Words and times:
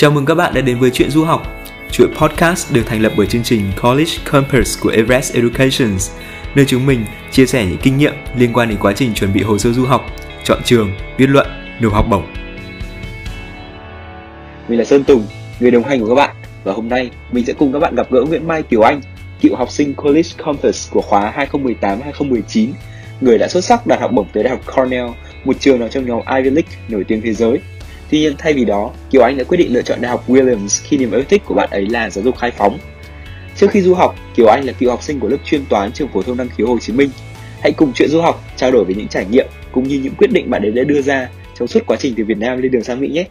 Chào 0.00 0.10
mừng 0.10 0.24
các 0.24 0.34
bạn 0.34 0.54
đã 0.54 0.60
đến 0.60 0.78
với 0.78 0.90
Chuyện 0.90 1.10
Du 1.10 1.24
học, 1.24 1.42
chuỗi 1.90 2.08
podcast 2.20 2.72
được 2.72 2.82
thành 2.86 3.02
lập 3.02 3.12
bởi 3.16 3.26
chương 3.26 3.42
trình 3.42 3.72
College 3.82 4.10
Campus 4.32 4.78
của 4.80 4.90
Everest 4.90 5.34
Educations, 5.34 6.10
nơi 6.54 6.64
chúng 6.68 6.86
mình 6.86 7.04
chia 7.30 7.46
sẻ 7.46 7.66
những 7.66 7.78
kinh 7.82 7.98
nghiệm 7.98 8.12
liên 8.36 8.52
quan 8.52 8.68
đến 8.68 8.78
quá 8.80 8.92
trình 8.96 9.14
chuẩn 9.14 9.32
bị 9.32 9.42
hồ 9.42 9.58
sơ 9.58 9.72
du 9.72 9.84
học, 9.84 10.06
chọn 10.44 10.58
trường, 10.64 10.92
viết 11.18 11.26
luận, 11.26 11.46
nộp 11.80 11.92
học 11.92 12.06
bổng. 12.10 12.26
Mình 14.68 14.78
là 14.78 14.84
Sơn 14.84 15.04
Tùng, 15.04 15.26
người 15.60 15.70
đồng 15.70 15.84
hành 15.84 16.00
của 16.00 16.08
các 16.08 16.14
bạn 16.14 16.36
và 16.64 16.72
hôm 16.72 16.88
nay 16.88 17.10
mình 17.32 17.44
sẽ 17.46 17.52
cùng 17.52 17.72
các 17.72 17.78
bạn 17.78 17.94
gặp 17.94 18.10
gỡ 18.10 18.20
Nguyễn 18.20 18.48
Mai 18.48 18.62
Kiều 18.62 18.82
Anh, 18.82 19.00
cựu 19.40 19.56
học 19.56 19.70
sinh 19.70 19.94
College 19.94 20.28
Campus 20.44 20.90
của 20.90 21.02
khóa 21.02 21.46
2018-2019, 21.52 22.68
người 23.20 23.38
đã 23.38 23.48
xuất 23.48 23.64
sắc 23.64 23.86
đạt 23.86 24.00
học 24.00 24.12
bổng 24.12 24.26
tới 24.32 24.42
Đại 24.42 24.50
học 24.50 24.76
Cornell, 24.76 25.08
một 25.44 25.56
trường 25.60 25.80
nằm 25.80 25.88
trong 25.90 26.06
nhóm 26.06 26.20
Ivy 26.36 26.50
League 26.50 26.72
nổi 26.88 27.04
tiếng 27.08 27.20
thế 27.20 27.32
giới 27.32 27.58
Tuy 28.10 28.20
nhiên 28.20 28.34
thay 28.38 28.52
vì 28.52 28.64
đó, 28.64 28.90
Kiều 29.10 29.22
Anh 29.22 29.38
đã 29.38 29.44
quyết 29.44 29.58
định 29.58 29.72
lựa 29.72 29.82
chọn 29.82 30.00
Đại 30.00 30.10
học 30.10 30.24
Williams 30.28 30.80
khi 30.84 30.96
niềm 30.96 31.10
yêu 31.10 31.24
thích 31.28 31.42
của 31.44 31.54
bạn 31.54 31.70
ấy 31.70 31.86
là 31.86 32.10
giáo 32.10 32.24
dục 32.24 32.38
khai 32.38 32.50
phóng. 32.50 32.78
Trước 33.56 33.70
khi 33.70 33.80
du 33.80 33.94
học, 33.94 34.14
Kiều 34.36 34.46
Anh 34.46 34.64
là 34.64 34.72
cựu 34.72 34.90
học 34.90 35.02
sinh 35.02 35.20
của 35.20 35.28
lớp 35.28 35.36
chuyên 35.44 35.66
toán 35.66 35.92
trường 35.92 36.08
phổ 36.08 36.22
thông 36.22 36.36
năng 36.36 36.48
khiếu 36.48 36.66
Hồ 36.66 36.78
Chí 36.78 36.92
Minh. 36.92 37.10
Hãy 37.60 37.72
cùng 37.72 37.92
chuyện 37.94 38.08
du 38.08 38.20
học 38.20 38.44
trao 38.56 38.70
đổi 38.70 38.84
về 38.84 38.94
những 38.94 39.08
trải 39.08 39.26
nghiệm 39.30 39.46
cũng 39.72 39.88
như 39.88 40.00
những 40.02 40.14
quyết 40.14 40.32
định 40.32 40.50
bạn 40.50 40.62
ấy 40.62 40.70
đã 40.70 40.84
đưa 40.84 41.02
ra 41.02 41.28
trong 41.58 41.68
suốt 41.68 41.80
quá 41.86 41.96
trình 42.00 42.14
từ 42.16 42.24
Việt 42.24 42.38
Nam 42.38 42.62
lên 42.62 42.72
đường 42.72 42.84
sang 42.84 43.00
Mỹ 43.00 43.08
nhé. 43.08 43.24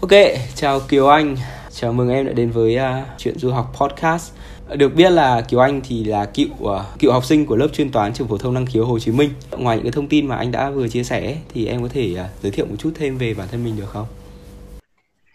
Ok, 0.00 0.10
chào 0.54 0.80
Kiều 0.80 1.08
Anh. 1.08 1.36
Chào 1.70 1.92
mừng 1.92 2.10
em 2.10 2.26
đã 2.26 2.32
đến 2.32 2.50
với 2.50 2.76
uh, 2.76 3.06
chuyện 3.18 3.38
du 3.38 3.50
học 3.50 3.72
podcast. 3.80 4.32
Được 4.78 4.94
biết 4.96 5.10
là 5.10 5.40
Kiều 5.40 5.60
Anh 5.60 5.80
thì 5.84 6.04
là 6.04 6.24
cựu 6.24 6.46
uh, 6.62 6.80
cựu 6.98 7.12
học 7.12 7.24
sinh 7.24 7.46
của 7.46 7.56
lớp 7.56 7.68
chuyên 7.72 7.90
toán 7.92 8.12
trường 8.12 8.28
phổ 8.28 8.38
thông 8.38 8.54
năng 8.54 8.66
khiếu 8.66 8.84
Hồ 8.84 8.98
Chí 8.98 9.12
Minh. 9.12 9.30
Ngoài 9.58 9.76
những 9.76 9.84
cái 9.84 9.92
thông 9.92 10.08
tin 10.08 10.26
mà 10.26 10.36
anh 10.36 10.52
đã 10.52 10.70
vừa 10.70 10.88
chia 10.88 11.04
sẻ 11.04 11.36
thì 11.48 11.66
em 11.66 11.82
có 11.82 11.88
thể 11.88 12.12
uh, 12.12 12.42
giới 12.42 12.52
thiệu 12.52 12.66
một 12.66 12.76
chút 12.78 12.90
thêm 12.94 13.18
về 13.18 13.34
bản 13.34 13.48
thân 13.50 13.64
mình 13.64 13.74
được 13.76 13.86
không? 13.86 14.06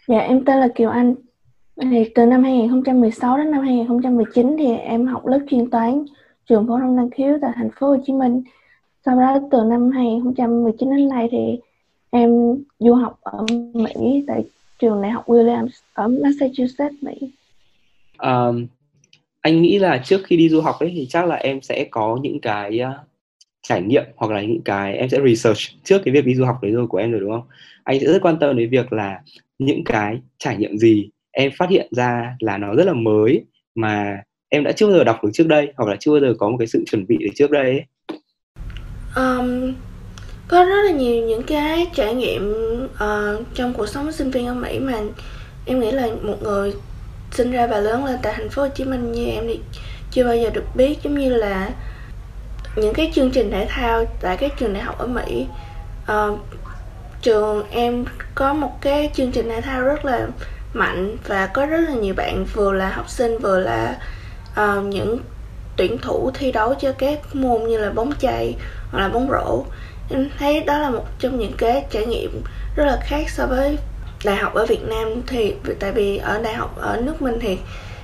Dạ 0.06 0.18
em 0.18 0.44
tên 0.44 0.56
là 0.56 0.68
Kiều 0.74 0.90
Anh. 0.90 1.14
Thì 1.80 2.04
từ 2.14 2.26
năm 2.26 2.42
2016 2.42 3.36
đến 3.38 3.50
năm 3.50 3.62
2019 3.62 4.56
thì 4.58 4.74
em 4.74 5.06
học 5.06 5.26
lớp 5.26 5.38
chuyên 5.50 5.70
toán 5.70 6.04
trường 6.48 6.66
phổ 6.66 6.78
thông 6.78 6.96
năng 6.96 7.10
khiếu 7.10 7.38
tại 7.42 7.50
thành 7.54 7.70
phố 7.80 7.88
Hồ 7.88 7.96
Chí 8.06 8.12
Minh. 8.12 8.42
Sau 9.04 9.20
đó 9.20 9.38
từ 9.50 9.64
năm 9.64 9.90
2019 9.90 10.90
đến 10.90 11.08
nay 11.08 11.28
thì 11.30 11.58
em 12.10 12.30
du 12.78 12.94
học 12.94 13.18
ở 13.22 13.46
Mỹ 13.74 14.24
tại 14.26 14.44
trường 14.78 15.02
đại 15.02 15.10
học 15.10 15.26
Williams 15.26 15.68
ở 15.94 16.08
Massachusetts, 16.08 17.02
Mỹ. 17.02 17.32
Um, 18.18 18.66
anh 19.40 19.62
nghĩ 19.62 19.78
là 19.78 20.02
trước 20.04 20.20
khi 20.24 20.36
đi 20.36 20.48
du 20.48 20.60
học 20.60 20.76
ấy 20.80 20.92
thì 20.94 21.06
chắc 21.06 21.26
là 21.26 21.36
em 21.36 21.60
sẽ 21.62 21.86
có 21.90 22.18
những 22.22 22.40
cái 22.40 22.80
uh, 22.82 23.06
trải 23.62 23.82
nghiệm 23.82 24.04
hoặc 24.16 24.32
là 24.32 24.42
những 24.42 24.62
cái 24.64 24.96
em 24.96 25.08
sẽ 25.08 25.18
research 25.26 25.58
trước 25.84 26.02
cái 26.04 26.14
việc 26.14 26.26
đi 26.26 26.34
du 26.34 26.44
học 26.44 26.58
đấy 26.62 26.72
rồi 26.72 26.86
của 26.86 26.98
em 26.98 27.10
rồi 27.12 27.20
đúng 27.20 27.30
không? 27.30 27.48
Anh 27.84 28.00
sẽ 28.00 28.06
rất 28.06 28.22
quan 28.22 28.38
tâm 28.38 28.56
đến 28.56 28.70
việc 28.70 28.92
là 28.92 29.20
những 29.58 29.84
cái 29.84 30.18
trải 30.38 30.56
nghiệm 30.56 30.78
gì 30.78 31.08
em 31.30 31.52
phát 31.58 31.70
hiện 31.70 31.88
ra 31.90 32.36
là 32.40 32.58
nó 32.58 32.74
rất 32.74 32.86
là 32.86 32.92
mới 32.92 33.44
mà 33.74 34.22
em 34.48 34.64
đã 34.64 34.72
chưa 34.72 34.86
bao 34.86 34.96
giờ 34.98 35.04
đọc 35.04 35.24
được 35.24 35.30
trước 35.32 35.46
đây 35.46 35.72
hoặc 35.76 35.88
là 35.88 35.96
chưa 36.00 36.10
bao 36.10 36.20
giờ 36.20 36.34
có 36.38 36.48
một 36.48 36.56
cái 36.58 36.66
sự 36.66 36.84
chuẩn 36.86 37.06
bị 37.06 37.16
được 37.16 37.30
trước 37.34 37.50
đây 37.50 37.64
ấy. 37.64 37.84
Um, 39.16 39.74
có 40.48 40.64
rất 40.64 40.82
là 40.84 40.90
nhiều 40.90 41.26
những 41.26 41.42
cái 41.42 41.86
trải 41.94 42.14
nghiệm 42.14 42.52
uh, 42.84 43.46
trong 43.54 43.74
cuộc 43.74 43.86
sống 43.86 44.12
sinh 44.12 44.30
viên 44.30 44.46
ở 44.46 44.54
Mỹ 44.54 44.78
mà 44.78 45.00
em 45.66 45.80
nghĩ 45.80 45.90
là 45.90 46.08
một 46.22 46.36
người 46.42 46.72
sinh 47.32 47.50
ra 47.50 47.66
và 47.66 47.78
lớn 47.78 48.04
lên 48.04 48.18
tại 48.22 48.32
thành 48.36 48.50
phố 48.50 48.62
Hồ 48.62 48.68
Chí 48.68 48.84
Minh 48.84 49.12
như 49.12 49.26
em 49.26 49.44
thì 49.48 49.60
chưa 50.10 50.24
bao 50.24 50.36
giờ 50.36 50.50
được 50.50 50.64
biết 50.74 50.98
giống 51.02 51.18
như 51.18 51.34
là 51.34 51.68
những 52.76 52.94
cái 52.94 53.12
chương 53.14 53.30
trình 53.30 53.50
thể 53.50 53.66
thao 53.68 54.04
tại 54.20 54.36
các 54.36 54.52
trường 54.58 54.72
đại 54.72 54.82
học 54.82 54.98
ở 54.98 55.06
Mỹ. 55.06 55.46
Uh, 56.12 56.38
trường 57.22 57.70
em 57.70 58.04
có 58.34 58.52
một 58.52 58.72
cái 58.80 59.10
chương 59.14 59.32
trình 59.32 59.48
thể 59.48 59.60
thao 59.60 59.82
rất 59.82 60.04
là 60.04 60.26
mạnh 60.72 61.16
và 61.26 61.46
có 61.46 61.66
rất 61.66 61.80
là 61.88 61.94
nhiều 61.94 62.14
bạn 62.14 62.44
vừa 62.52 62.72
là 62.72 62.90
học 62.90 63.08
sinh 63.08 63.38
vừa 63.38 63.60
là 63.60 63.98
uh, 64.60 64.84
những 64.84 65.18
tuyển 65.76 65.98
thủ 65.98 66.30
thi 66.34 66.52
đấu 66.52 66.74
cho 66.74 66.92
các 66.92 67.18
môn 67.32 67.64
như 67.68 67.78
là 67.78 67.90
bóng 67.90 68.12
chày 68.20 68.54
hoặc 68.90 69.00
là 69.00 69.08
bóng 69.08 69.28
rổ. 69.30 69.64
Em 70.10 70.30
thấy 70.38 70.60
đó 70.60 70.78
là 70.78 70.90
một 70.90 71.04
trong 71.18 71.38
những 71.38 71.52
cái 71.58 71.84
trải 71.90 72.06
nghiệm 72.06 72.42
rất 72.76 72.84
là 72.84 72.98
khác 73.02 73.30
so 73.30 73.46
với 73.46 73.78
đại 74.24 74.36
học 74.36 74.54
ở 74.54 74.66
Việt 74.66 74.82
Nam 74.88 75.08
thì 75.26 75.54
tại 75.80 75.92
vì 75.92 76.16
ở 76.16 76.42
đại 76.42 76.54
học 76.54 76.76
ở 76.76 77.00
nước 77.00 77.22
mình 77.22 77.34
thì 77.40 77.58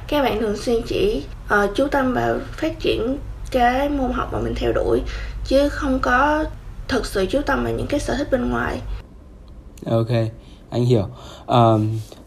các 0.08 0.22
bạn 0.22 0.40
thường 0.40 0.56
xuyên 0.56 0.82
chỉ 0.86 1.22
uh, 1.54 1.70
chú 1.74 1.86
tâm 1.88 2.12
vào 2.14 2.38
phát 2.52 2.80
triển 2.80 3.18
cái 3.50 3.88
môn 3.88 4.12
học 4.12 4.28
mà 4.32 4.38
mình 4.38 4.54
theo 4.56 4.72
đuổi 4.72 5.00
chứ 5.44 5.68
không 5.68 5.98
có 6.02 6.44
thực 6.88 7.06
sự 7.06 7.26
chú 7.30 7.40
tâm 7.46 7.64
vào 7.64 7.72
những 7.72 7.86
cái 7.86 8.00
sở 8.00 8.14
thích 8.18 8.28
bên 8.30 8.50
ngoài. 8.50 8.80
Ok 9.86 10.10
anh 10.70 10.84
hiểu. 10.84 11.06
Uh, 11.42 11.80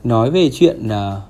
nói 0.03 0.31
về 0.31 0.49
chuyện 0.53 0.87
uh, 0.87 1.21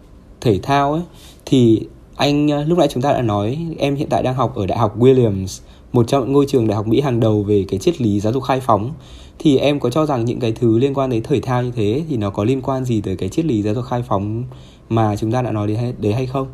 thể 0.41 0.59
thao 0.63 0.93
ấy 0.93 1.01
thì 1.45 1.87
anh 2.15 2.45
uh, 2.45 2.67
lúc 2.67 2.77
nãy 2.77 2.87
chúng 2.91 3.03
ta 3.03 3.13
đã 3.13 3.21
nói 3.21 3.67
em 3.77 3.95
hiện 3.95 4.09
tại 4.09 4.23
đang 4.23 4.35
học 4.35 4.55
ở 4.55 4.65
đại 4.65 4.77
học 4.77 4.99
Williams 4.99 5.61
một 5.93 6.07
trong 6.07 6.23
những 6.23 6.33
ngôi 6.33 6.45
trường 6.49 6.67
đại 6.67 6.75
học 6.75 6.87
Mỹ 6.87 7.01
hàng 7.01 7.19
đầu 7.19 7.43
về 7.43 7.65
cái 7.67 7.79
triết 7.79 8.01
lý 8.01 8.19
giáo 8.19 8.33
dục 8.33 8.43
khai 8.43 8.59
phóng 8.59 8.93
thì 9.39 9.57
em 9.57 9.79
có 9.79 9.89
cho 9.89 10.05
rằng 10.05 10.25
những 10.25 10.39
cái 10.39 10.51
thứ 10.51 10.77
liên 10.77 10.93
quan 10.93 11.09
đến 11.09 11.23
thể 11.23 11.39
thao 11.41 11.63
như 11.63 11.71
thế 11.75 12.03
thì 12.09 12.17
nó 12.17 12.29
có 12.29 12.43
liên 12.43 12.61
quan 12.61 12.85
gì 12.85 13.01
tới 13.01 13.15
cái 13.15 13.29
triết 13.29 13.45
lý 13.45 13.61
giáo 13.61 13.73
dục 13.73 13.85
khai 13.89 14.03
phóng 14.07 14.43
mà 14.89 15.15
chúng 15.15 15.31
ta 15.31 15.41
đã 15.41 15.51
nói 15.51 15.67
đến 15.67 15.77
hay, 15.77 15.93
đấy 15.97 16.13
hay 16.13 16.25
không? 16.25 16.47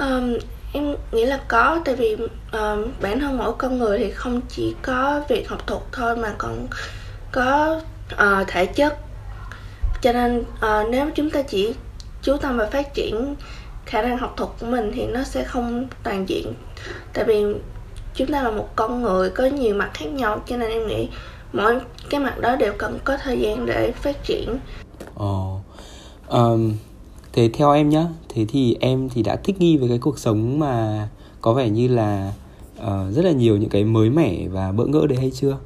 Um, 0.00 0.34
em 0.72 0.94
nghĩ 1.12 1.24
là 1.24 1.40
có 1.48 1.80
tại 1.84 1.96
vì 1.96 2.16
um, 2.52 2.84
bản 3.02 3.20
thân 3.20 3.38
mỗi 3.38 3.52
con 3.58 3.78
người 3.78 3.98
thì 3.98 4.10
không 4.10 4.40
chỉ 4.48 4.74
có 4.82 5.22
việc 5.28 5.48
học 5.48 5.66
thuật 5.66 5.82
thôi 5.92 6.16
mà 6.16 6.34
còn 6.38 6.66
có 7.32 7.80
uh, 8.14 8.48
thể 8.48 8.66
chất 8.66 8.98
cho 10.02 10.12
nên 10.12 10.40
uh, 10.40 10.90
nếu 10.90 11.10
chúng 11.14 11.30
ta 11.30 11.42
chỉ 11.42 11.74
chú 12.22 12.36
tâm 12.36 12.56
vào 12.56 12.70
phát 12.70 12.94
triển 12.94 13.34
khả 13.86 14.02
năng 14.02 14.18
học 14.18 14.34
thuật 14.36 14.50
của 14.60 14.66
mình 14.66 14.92
thì 14.94 15.06
nó 15.06 15.24
sẽ 15.24 15.44
không 15.44 15.86
toàn 16.02 16.28
diện 16.28 16.52
tại 17.12 17.24
vì 17.24 17.44
chúng 18.18 18.28
ta 18.28 18.42
là 18.42 18.50
một 18.50 18.76
con 18.76 19.02
người 19.02 19.30
có 19.30 19.44
nhiều 19.44 19.74
mặt 19.74 19.90
khác 19.94 20.06
nhau 20.06 20.42
cho 20.46 20.56
nên 20.56 20.70
em 20.70 20.86
nghĩ 20.86 21.08
mỗi 21.52 21.80
cái 22.10 22.20
mặt 22.20 22.40
đó 22.40 22.56
đều 22.56 22.72
cần 22.78 22.98
có 23.04 23.16
thời 23.16 23.40
gian 23.40 23.66
để 23.66 23.92
phát 23.92 24.24
triển 24.24 24.58
Ồ, 25.14 25.60
oh. 26.26 26.30
um, 26.30 26.72
thế 27.32 27.50
theo 27.54 27.72
em 27.72 27.88
nhá, 27.88 28.06
thế 28.28 28.46
thì 28.48 28.76
em 28.80 29.08
thì 29.08 29.22
đã 29.22 29.36
thích 29.36 29.60
nghi 29.60 29.76
với 29.76 29.88
cái 29.88 29.98
cuộc 29.98 30.18
sống 30.18 30.58
mà 30.58 31.08
có 31.40 31.52
vẻ 31.52 31.68
như 31.68 31.88
là 31.88 32.32
uh, 32.80 33.14
rất 33.14 33.24
là 33.24 33.30
nhiều 33.30 33.56
những 33.56 33.70
cái 33.70 33.84
mới 33.84 34.10
mẻ 34.10 34.48
và 34.48 34.72
bỡ 34.72 34.84
ngỡ 34.84 35.06
đấy 35.08 35.18
hay 35.18 35.30
chưa? 35.34 35.56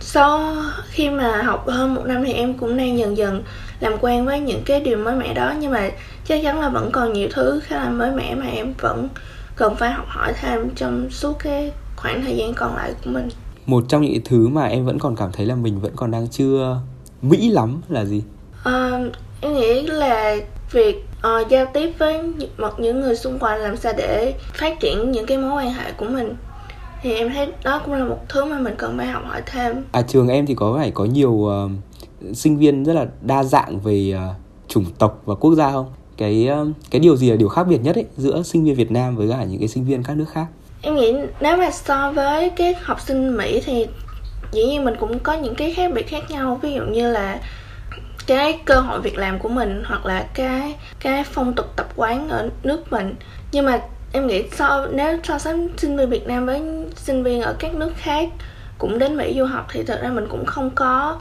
Sau 0.00 0.56
khi 0.84 1.10
mà 1.10 1.42
học 1.42 1.68
hơn 1.68 1.94
một 1.94 2.02
năm 2.04 2.24
thì 2.26 2.32
em 2.32 2.54
cũng 2.54 2.76
đang 2.76 2.98
dần 2.98 3.16
dần 3.16 3.42
làm 3.80 3.92
quen 4.00 4.24
với 4.24 4.40
những 4.40 4.62
cái 4.64 4.80
điều 4.80 4.98
mới 4.98 5.16
mẻ 5.16 5.34
đó 5.34 5.54
nhưng 5.60 5.70
mà 5.70 5.90
chắc 6.24 6.40
chắn 6.42 6.60
là 6.60 6.68
vẫn 6.68 6.90
còn 6.92 7.12
nhiều 7.12 7.28
thứ 7.32 7.60
khá 7.64 7.76
là 7.76 7.90
mới 7.90 8.10
mẻ 8.10 8.34
mà 8.34 8.46
em 8.46 8.74
vẫn 8.80 9.08
cần 9.62 9.76
phải 9.76 9.90
học 9.90 10.06
hỏi 10.08 10.32
thêm 10.40 10.70
trong 10.74 11.10
suốt 11.10 11.32
cái 11.38 11.72
khoảng 11.96 12.22
thời 12.22 12.36
gian 12.36 12.54
còn 12.54 12.76
lại 12.76 12.94
của 13.04 13.10
mình. 13.10 13.28
Một 13.66 13.84
trong 13.88 14.02
những 14.02 14.22
thứ 14.24 14.48
mà 14.48 14.64
em 14.64 14.84
vẫn 14.84 14.98
còn 14.98 15.16
cảm 15.16 15.32
thấy 15.32 15.46
là 15.46 15.54
mình 15.54 15.80
vẫn 15.80 15.92
còn 15.96 16.10
đang 16.10 16.28
chưa 16.28 16.80
mỹ 17.22 17.50
lắm 17.50 17.80
là 17.88 18.04
gì? 18.04 18.22
Uh, 18.68 19.12
em 19.40 19.54
nghĩ 19.54 19.82
là 19.82 20.36
việc 20.70 21.04
uh, 21.18 21.48
giao 21.48 21.66
tiếp 21.74 21.92
với 21.98 22.32
một 22.58 22.80
những 22.80 23.00
người 23.00 23.16
xung 23.16 23.38
quanh 23.38 23.60
làm 23.60 23.76
sao 23.76 23.92
để 23.96 24.34
phát 24.54 24.80
triển 24.80 25.10
những 25.10 25.26
cái 25.26 25.38
mối 25.38 25.52
quan 25.52 25.74
hệ 25.74 25.92
của 25.92 26.06
mình. 26.06 26.34
Thì 27.02 27.14
em 27.14 27.30
thấy 27.30 27.52
đó 27.64 27.80
cũng 27.84 27.94
là 27.94 28.04
một 28.04 28.18
thứ 28.28 28.44
mà 28.44 28.58
mình 28.58 28.74
cần 28.78 28.98
phải 28.98 29.06
học 29.06 29.22
hỏi 29.26 29.42
thêm. 29.46 29.84
À 29.92 30.02
trường 30.02 30.28
em 30.28 30.46
thì 30.46 30.54
có 30.54 30.74
phải 30.78 30.90
có 30.90 31.04
nhiều 31.04 31.32
uh, 31.32 31.70
sinh 32.36 32.58
viên 32.58 32.84
rất 32.84 32.92
là 32.92 33.06
đa 33.20 33.44
dạng 33.44 33.80
về 33.80 34.14
uh, 34.14 34.36
chủng 34.68 34.84
tộc 34.98 35.22
và 35.24 35.34
quốc 35.34 35.54
gia 35.54 35.70
không 35.70 35.92
cái 36.22 36.46
ờ, 36.46 36.66
cái 36.90 37.00
điều 37.00 37.16
gì 37.16 37.30
là 37.30 37.36
điều 37.36 37.48
khác 37.48 37.62
biệt 37.62 37.78
nhất 37.78 37.96
ấy 37.96 38.06
giữa 38.16 38.42
sinh 38.42 38.64
viên 38.64 38.74
Việt 38.74 38.90
Nam 38.90 39.16
với 39.16 39.28
cả 39.30 39.44
những 39.44 39.58
cái 39.58 39.68
sinh 39.68 39.84
viên 39.84 40.02
các 40.02 40.16
nước 40.16 40.26
khác? 40.32 40.46
Em 40.82 40.94
nghĩ 40.94 41.14
nếu 41.40 41.56
mà 41.56 41.70
so 41.70 42.12
với 42.12 42.50
cái 42.50 42.74
học 42.82 43.00
sinh 43.00 43.36
Mỹ 43.36 43.60
thì 43.64 43.86
dĩ 44.52 44.64
nhiên 44.64 44.84
mình 44.84 44.94
cũng 45.00 45.18
có 45.18 45.32
những 45.32 45.54
cái 45.54 45.74
khác 45.74 45.92
biệt 45.94 46.08
khác 46.08 46.30
nhau. 46.30 46.58
Ví 46.62 46.72
dụ 46.72 46.82
như 46.82 47.12
là 47.12 47.40
cái 48.26 48.60
cơ 48.64 48.80
hội 48.80 49.00
việc 49.00 49.18
làm 49.18 49.38
của 49.38 49.48
mình 49.48 49.82
hoặc 49.86 50.06
là 50.06 50.26
cái 50.34 50.74
cái 51.00 51.24
phong 51.24 51.52
tục 51.52 51.66
tập 51.76 51.88
quán 51.96 52.28
ở 52.28 52.50
nước 52.62 52.92
mình. 52.92 53.14
Nhưng 53.52 53.66
mà 53.66 53.80
em 54.12 54.26
nghĩ 54.26 54.42
so, 54.52 54.86
nếu 54.92 55.18
so 55.22 55.38
sánh 55.38 55.68
sinh 55.76 55.96
viên 55.96 56.10
Việt 56.10 56.26
Nam 56.26 56.46
với 56.46 56.62
sinh 56.96 57.22
viên 57.22 57.42
ở 57.42 57.56
các 57.58 57.74
nước 57.74 57.92
khác, 57.96 58.28
cũng 58.78 58.98
đến 58.98 59.16
Mỹ 59.16 59.34
du 59.38 59.44
học 59.44 59.66
thì 59.72 59.82
thật 59.82 60.00
ra 60.02 60.08
mình 60.08 60.26
cũng 60.30 60.46
không 60.46 60.70
có 60.74 61.20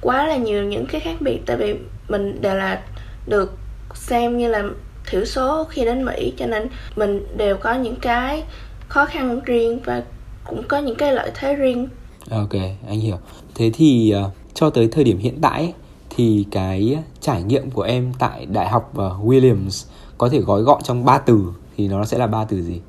quá 0.00 0.26
là 0.26 0.36
nhiều 0.36 0.64
những 0.64 0.86
cái 0.86 1.00
khác 1.00 1.16
biệt. 1.20 1.40
Tại 1.46 1.56
vì 1.56 1.74
mình 2.08 2.42
đều 2.42 2.54
là 2.54 2.82
được 3.26 3.52
xem 3.94 4.38
như 4.38 4.48
là 4.48 4.64
thiểu 5.06 5.24
số 5.24 5.64
khi 5.64 5.84
đến 5.84 6.04
Mỹ 6.04 6.32
cho 6.36 6.46
nên 6.46 6.68
mình 6.96 7.26
đều 7.36 7.56
có 7.56 7.74
những 7.74 7.96
cái 7.96 8.44
khó 8.88 9.04
khăn 9.04 9.40
riêng 9.44 9.80
và 9.84 10.02
cũng 10.44 10.62
có 10.68 10.78
những 10.78 10.96
cái 10.96 11.12
lợi 11.12 11.30
thế 11.34 11.54
riêng. 11.54 11.88
Ok, 12.30 12.52
anh 12.88 13.00
hiểu. 13.00 13.18
Thế 13.54 13.70
thì 13.74 14.14
uh, 14.26 14.32
cho 14.54 14.70
tới 14.70 14.88
thời 14.92 15.04
điểm 15.04 15.18
hiện 15.18 15.38
tại 15.42 15.74
thì 16.10 16.46
cái 16.50 16.98
trải 17.20 17.42
nghiệm 17.42 17.70
của 17.70 17.82
em 17.82 18.12
tại 18.18 18.46
đại 18.46 18.68
học 18.68 18.92
uh, 18.92 19.28
Williams 19.28 19.86
có 20.18 20.28
thể 20.28 20.38
gói 20.38 20.62
gọn 20.62 20.82
trong 20.82 21.04
ba 21.04 21.18
từ 21.18 21.52
thì 21.76 21.88
nó 21.88 22.04
sẽ 22.04 22.18
là 22.18 22.26
ba 22.26 22.44
từ 22.44 22.62
gì? 22.62 22.80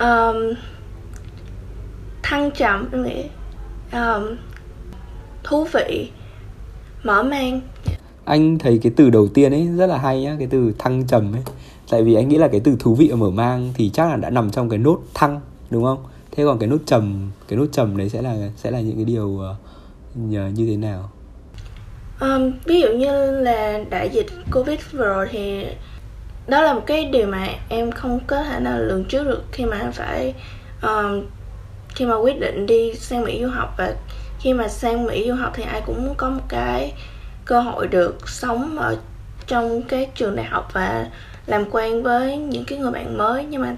Um, 0.00 0.36
thăng 2.22 2.50
trầm 2.50 2.88
em 2.92 3.02
nghĩ 3.02 3.24
um, 3.92 4.36
thú 5.44 5.66
vị 5.72 6.10
mở 7.02 7.22
mang 7.22 7.60
anh 8.28 8.58
thấy 8.58 8.78
cái 8.82 8.92
từ 8.96 9.10
đầu 9.10 9.28
tiên 9.28 9.52
ấy 9.52 9.68
rất 9.76 9.86
là 9.86 9.98
hay 9.98 10.22
nhá 10.22 10.36
cái 10.38 10.48
từ 10.50 10.72
thăng 10.78 11.06
trầm 11.06 11.32
ấy. 11.32 11.42
Tại 11.90 12.02
vì 12.02 12.14
anh 12.14 12.28
nghĩ 12.28 12.38
là 12.38 12.48
cái 12.48 12.60
từ 12.64 12.76
thú 12.78 12.94
vị 12.94 13.08
ở 13.08 13.16
mở 13.16 13.30
mang 13.30 13.72
thì 13.74 13.90
chắc 13.94 14.08
là 14.08 14.16
đã 14.16 14.30
nằm 14.30 14.50
trong 14.50 14.68
cái 14.68 14.78
nốt 14.78 14.98
thăng 15.14 15.40
đúng 15.70 15.84
không? 15.84 15.98
Thế 16.30 16.44
còn 16.44 16.58
cái 16.58 16.68
nốt 16.68 16.78
trầm 16.86 17.30
cái 17.48 17.58
nốt 17.58 17.66
trầm 17.72 17.96
đấy 17.96 18.08
sẽ 18.08 18.22
là 18.22 18.36
sẽ 18.56 18.70
là 18.70 18.80
những 18.80 18.96
cái 18.96 19.04
điều 19.04 19.26
uh, 19.26 20.54
như 20.54 20.66
thế 20.66 20.76
nào? 20.76 21.10
Um, 22.20 22.52
ví 22.64 22.80
dụ 22.80 22.88
như 22.88 23.40
là 23.40 23.84
đại 23.90 24.08
dịch 24.08 24.26
covid 24.52 24.78
vừa 24.92 25.06
rồi 25.06 25.26
thì 25.30 25.64
đó 26.46 26.62
là 26.62 26.74
một 26.74 26.82
cái 26.86 27.04
điều 27.04 27.26
mà 27.26 27.48
em 27.68 27.90
không 27.90 28.20
có 28.26 28.42
thể 28.42 28.60
nào 28.60 28.78
lường 28.78 29.04
trước 29.04 29.24
được 29.24 29.42
khi 29.52 29.64
mà 29.64 29.78
em 29.78 29.92
phải 29.92 30.34
um, 30.82 31.22
khi 31.88 32.06
mà 32.06 32.16
quyết 32.16 32.40
định 32.40 32.66
đi 32.66 32.94
sang 32.94 33.24
mỹ 33.24 33.42
du 33.42 33.48
học. 33.48 33.74
Và 33.78 33.94
khi 34.40 34.52
mà 34.52 34.68
sang 34.68 35.06
mỹ 35.06 35.24
du 35.28 35.34
học 35.34 35.52
thì 35.54 35.62
ai 35.62 35.82
cũng 35.86 36.14
có 36.16 36.30
một 36.30 36.42
cái 36.48 36.92
cơ 37.48 37.60
hội 37.60 37.88
được 37.88 38.28
sống 38.28 38.78
ở 38.78 38.96
trong 39.46 39.82
cái 39.82 40.10
trường 40.14 40.36
đại 40.36 40.46
học 40.46 40.70
và 40.72 41.06
làm 41.46 41.64
quen 41.70 42.02
với 42.02 42.36
những 42.36 42.64
cái 42.64 42.78
người 42.78 42.90
bạn 42.90 43.18
mới 43.18 43.44
nhưng 43.44 43.62
mà 43.62 43.76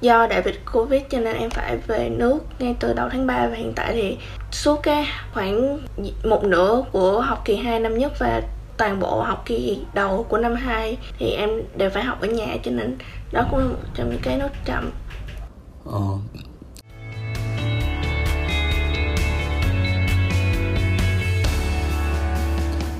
do 0.00 0.26
đại 0.26 0.42
dịch 0.44 0.60
covid 0.72 1.02
cho 1.10 1.20
nên 1.20 1.36
em 1.36 1.50
phải 1.50 1.76
về 1.86 2.08
nước 2.08 2.38
ngay 2.58 2.76
từ 2.80 2.92
đầu 2.92 3.08
tháng 3.08 3.26
3 3.26 3.46
và 3.46 3.56
hiện 3.56 3.72
tại 3.76 3.92
thì 3.92 4.18
suốt 4.50 4.82
cái 4.82 5.06
khoảng 5.34 5.78
một 6.24 6.44
nửa 6.44 6.82
của 6.92 7.20
học 7.20 7.42
kỳ 7.44 7.56
2 7.56 7.80
năm 7.80 7.98
nhất 7.98 8.12
và 8.18 8.42
toàn 8.76 9.00
bộ 9.00 9.22
học 9.22 9.42
kỳ 9.46 9.78
đầu 9.94 10.26
của 10.28 10.38
năm 10.38 10.54
2 10.54 10.96
thì 11.18 11.30
em 11.30 11.50
đều 11.76 11.90
phải 11.90 12.04
học 12.04 12.20
ở 12.20 12.26
nhà, 12.26 12.56
cho 12.62 12.70
nên 12.70 12.96
đó 13.32 13.44
cũng 13.50 13.58
là 13.58 13.64
một 13.64 13.78
trong 13.94 14.10
những 14.10 14.20
cái 14.22 14.36
nốt 14.36 14.50
chậm 14.64 14.90
ờ. 15.84 16.00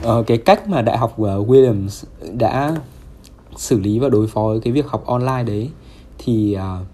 Ờ, 0.05 0.23
cái 0.27 0.39
cách 0.39 0.69
mà 0.69 0.83
đại 0.83 0.99
học 0.99 1.19
Williams 1.19 2.05
đã 2.33 2.77
xử 3.56 3.81
lý 3.81 3.99
và 3.99 4.09
đối 4.09 4.27
phó 4.27 4.43
với 4.43 4.61
cái 4.61 4.73
việc 4.73 4.87
học 4.87 5.06
online 5.06 5.43
đấy 5.47 5.71
thì 6.19 6.56
uh, 6.59 6.87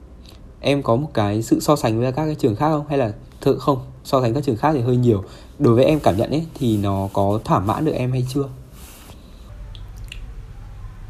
em 0.61 0.83
có 0.83 0.97
một 0.97 1.09
cái 1.15 1.43
sự 1.43 1.61
so 1.61 1.77
sánh 1.77 2.01
với 2.01 2.12
các 2.12 2.27
cái 2.27 2.35
trường 2.35 2.57
khác 2.57 2.69
không? 2.69 2.85
Hay 2.89 2.99
là 2.99 3.12
thợ 3.41 3.59
không 3.59 3.79
so 4.05 4.23
sánh 4.23 4.35
các 4.35 4.45
trường 4.45 4.57
khác 4.57 4.71
thì 4.75 4.81
hơi 4.81 4.97
nhiều. 4.97 5.25
Đối 5.59 5.75
với 5.75 5.85
em 5.85 6.01
cảm 6.01 6.17
nhận 6.17 6.31
ấy 6.31 6.47
thì 6.55 6.77
nó 6.77 7.09
có 7.12 7.41
thỏa 7.45 7.59
mãn 7.59 7.85
được 7.85 7.93
em 7.93 8.12
hay 8.12 8.27
chưa? 8.29 8.45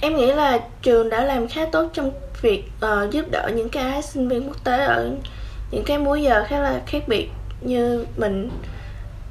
Em 0.00 0.16
nghĩ 0.16 0.26
là 0.26 0.60
trường 0.82 1.10
đã 1.10 1.24
làm 1.24 1.48
khá 1.48 1.66
tốt 1.66 1.88
trong 1.92 2.10
việc 2.42 2.64
uh, 2.76 3.10
giúp 3.12 3.24
đỡ 3.30 3.50
những 3.56 3.68
cái 3.68 4.02
sinh 4.02 4.28
viên 4.28 4.48
quốc 4.48 4.64
tế 4.64 4.84
ở 4.84 5.16
những 5.70 5.84
cái 5.84 5.98
múi 5.98 6.22
giờ 6.22 6.44
khá 6.48 6.60
là 6.60 6.82
khác 6.86 7.08
biệt 7.08 7.28
như 7.60 8.04
mình 8.16 8.50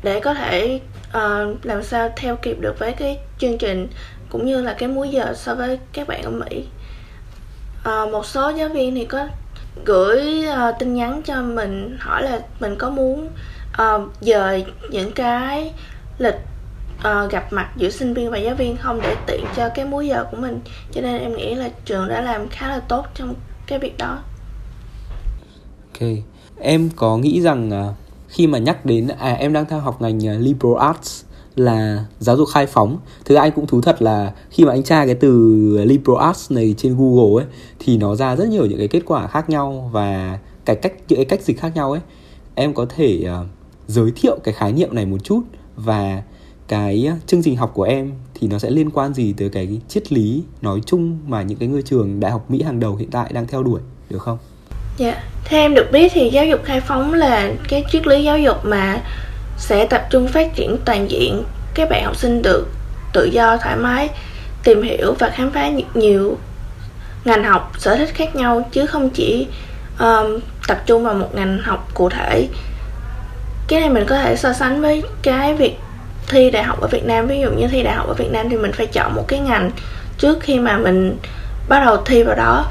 để 0.03 0.19
có 0.19 0.33
thể 0.33 0.81
uh, 1.07 1.65
làm 1.65 1.83
sao 1.83 2.09
theo 2.15 2.35
kịp 2.35 2.57
được 2.59 2.79
với 2.79 2.91
cái 2.91 3.19
chương 3.39 3.57
trình 3.57 3.87
cũng 4.29 4.45
như 4.45 4.61
là 4.61 4.73
cái 4.73 4.89
múi 4.89 5.09
giờ 5.09 5.33
so 5.35 5.55
với 5.55 5.79
các 5.93 6.07
bạn 6.07 6.21
ở 6.23 6.31
Mỹ. 6.31 6.65
Uh, 7.79 8.11
một 8.11 8.25
số 8.25 8.49
giáo 8.49 8.69
viên 8.69 8.95
thì 8.95 9.05
có 9.05 9.27
gửi 9.85 10.45
uh, 10.49 10.79
tin 10.79 10.93
nhắn 10.93 11.21
cho 11.25 11.41
mình 11.41 11.97
hỏi 11.99 12.23
là 12.23 12.39
mình 12.59 12.75
có 12.75 12.89
muốn 12.89 13.29
uh, 13.81 14.01
dời 14.21 14.65
những 14.89 15.11
cái 15.11 15.73
lịch 16.17 16.37
uh, 16.97 17.31
gặp 17.31 17.53
mặt 17.53 17.69
giữa 17.75 17.89
sinh 17.89 18.13
viên 18.13 18.31
và 18.31 18.37
giáo 18.37 18.55
viên 18.55 18.77
không 18.77 18.99
để 19.01 19.15
tiện 19.27 19.45
cho 19.55 19.69
cái 19.69 19.85
múi 19.85 20.07
giờ 20.07 20.25
của 20.31 20.37
mình. 20.37 20.59
Cho 20.91 21.01
nên 21.01 21.21
em 21.21 21.35
nghĩ 21.35 21.55
là 21.55 21.69
trường 21.85 22.07
đã 22.07 22.21
làm 22.21 22.49
khá 22.49 22.69
là 22.69 22.79
tốt 22.79 23.05
trong 23.15 23.33
cái 23.67 23.79
việc 23.79 23.97
đó. 23.97 24.19
Ok. 25.93 26.09
Em 26.59 26.89
có 26.95 27.17
nghĩ 27.17 27.41
rằng 27.41 27.89
uh, 27.89 27.95
khi 28.29 28.47
mà 28.47 28.57
nhắc 28.57 28.85
đến 28.85 29.07
à 29.07 29.33
em 29.33 29.53
đang 29.53 29.65
theo 29.65 29.79
học 29.79 30.01
ngành 30.01 30.27
à, 30.27 30.33
liberal 30.33 30.77
arts 30.79 31.23
là 31.55 32.05
giáo 32.19 32.37
dục 32.37 32.47
khai 32.53 32.65
phóng 32.65 32.97
thực 33.25 33.35
ra 33.35 33.41
anh 33.41 33.51
cũng 33.51 33.67
thú 33.67 33.81
thật 33.81 34.01
là 34.01 34.33
khi 34.49 34.65
mà 34.65 34.71
anh 34.71 34.83
tra 34.83 35.05
cái 35.05 35.15
từ 35.15 35.29
liberal 35.85 36.21
arts 36.21 36.51
này 36.51 36.75
trên 36.77 36.97
google 36.97 37.43
ấy 37.43 37.51
thì 37.79 37.97
nó 37.97 38.15
ra 38.15 38.35
rất 38.35 38.49
nhiều 38.49 38.65
những 38.65 38.77
cái 38.77 38.87
kết 38.87 39.01
quả 39.05 39.27
khác 39.27 39.49
nhau 39.49 39.89
và 39.93 40.39
cái 40.65 40.75
cách 40.75 40.93
những 41.07 41.17
cái 41.17 41.25
cách 41.25 41.41
dịch 41.41 41.59
khác 41.59 41.75
nhau 41.75 41.91
ấy 41.91 42.01
em 42.55 42.73
có 42.73 42.85
thể 42.89 43.25
uh, 43.41 43.47
giới 43.87 44.11
thiệu 44.15 44.39
cái 44.43 44.53
khái 44.53 44.73
niệm 44.73 44.95
này 44.95 45.05
một 45.05 45.23
chút 45.23 45.41
và 45.75 46.23
cái 46.67 47.07
à, 47.07 47.17
chương 47.27 47.43
trình 47.43 47.55
học 47.55 47.71
của 47.73 47.83
em 47.83 48.11
thì 48.33 48.47
nó 48.47 48.59
sẽ 48.59 48.69
liên 48.69 48.89
quan 48.89 49.13
gì 49.13 49.33
tới 49.33 49.49
cái 49.49 49.81
triết 49.87 50.13
lý 50.13 50.43
nói 50.61 50.81
chung 50.85 51.19
mà 51.27 51.41
những 51.41 51.57
cái 51.57 51.67
ngôi 51.67 51.81
trường 51.81 52.19
đại 52.19 52.31
học 52.31 52.51
Mỹ 52.51 52.61
hàng 52.61 52.79
đầu 52.79 52.95
hiện 52.95 53.09
tại 53.11 53.33
đang 53.33 53.47
theo 53.47 53.63
đuổi 53.63 53.81
được 54.09 54.21
không? 54.21 54.37
Dạ, 54.99 55.15
theo 55.45 55.61
em 55.61 55.73
được 55.73 55.91
biết 55.91 56.11
thì 56.13 56.29
giáo 56.29 56.45
dục 56.45 56.59
khai 56.65 56.81
phóng 56.81 57.13
là 57.13 57.49
cái 57.67 57.85
triết 57.91 58.07
lý 58.07 58.23
giáo 58.23 58.39
dục 58.39 58.65
mà 58.65 58.97
sẽ 59.57 59.85
tập 59.85 60.07
trung 60.09 60.27
phát 60.27 60.55
triển 60.55 60.77
toàn 60.85 61.11
diện 61.11 61.43
các 61.73 61.89
bạn 61.89 62.05
học 62.05 62.15
sinh 62.15 62.41
được 62.41 62.67
tự 63.13 63.25
do 63.25 63.57
thoải 63.57 63.75
mái 63.75 64.09
tìm 64.63 64.81
hiểu 64.81 65.15
và 65.19 65.29
khám 65.29 65.51
phá 65.51 65.69
nhiều 65.93 66.37
ngành 67.25 67.43
học 67.43 67.71
sở 67.77 67.95
thích 67.95 68.09
khác 68.13 68.35
nhau 68.35 68.69
chứ 68.71 68.85
không 68.85 69.09
chỉ 69.09 69.47
um, 69.99 70.39
tập 70.67 70.81
trung 70.85 71.03
vào 71.03 71.13
một 71.13 71.35
ngành 71.35 71.59
học 71.63 71.89
cụ 71.93 72.09
thể. 72.09 72.47
Cái 73.67 73.79
này 73.79 73.89
mình 73.89 74.05
có 74.05 74.15
thể 74.15 74.35
so 74.35 74.53
sánh 74.53 74.81
với 74.81 75.03
cái 75.21 75.53
việc 75.53 75.77
thi 76.27 76.51
đại 76.51 76.63
học 76.63 76.81
ở 76.81 76.87
Việt 76.87 77.05
Nam. 77.05 77.27
Ví 77.27 77.39
dụ 77.41 77.51
như 77.51 77.67
thi 77.67 77.83
đại 77.83 77.95
học 77.95 78.07
ở 78.07 78.13
Việt 78.13 78.31
Nam 78.31 78.49
thì 78.49 78.57
mình 78.57 78.71
phải 78.71 78.85
chọn 78.85 79.15
một 79.15 79.25
cái 79.27 79.39
ngành 79.39 79.71
trước 80.17 80.37
khi 80.41 80.59
mà 80.59 80.77
mình 80.77 81.17
bắt 81.69 81.79
đầu 81.85 81.97
thi 82.05 82.23
vào 82.23 82.35
đó. 82.35 82.65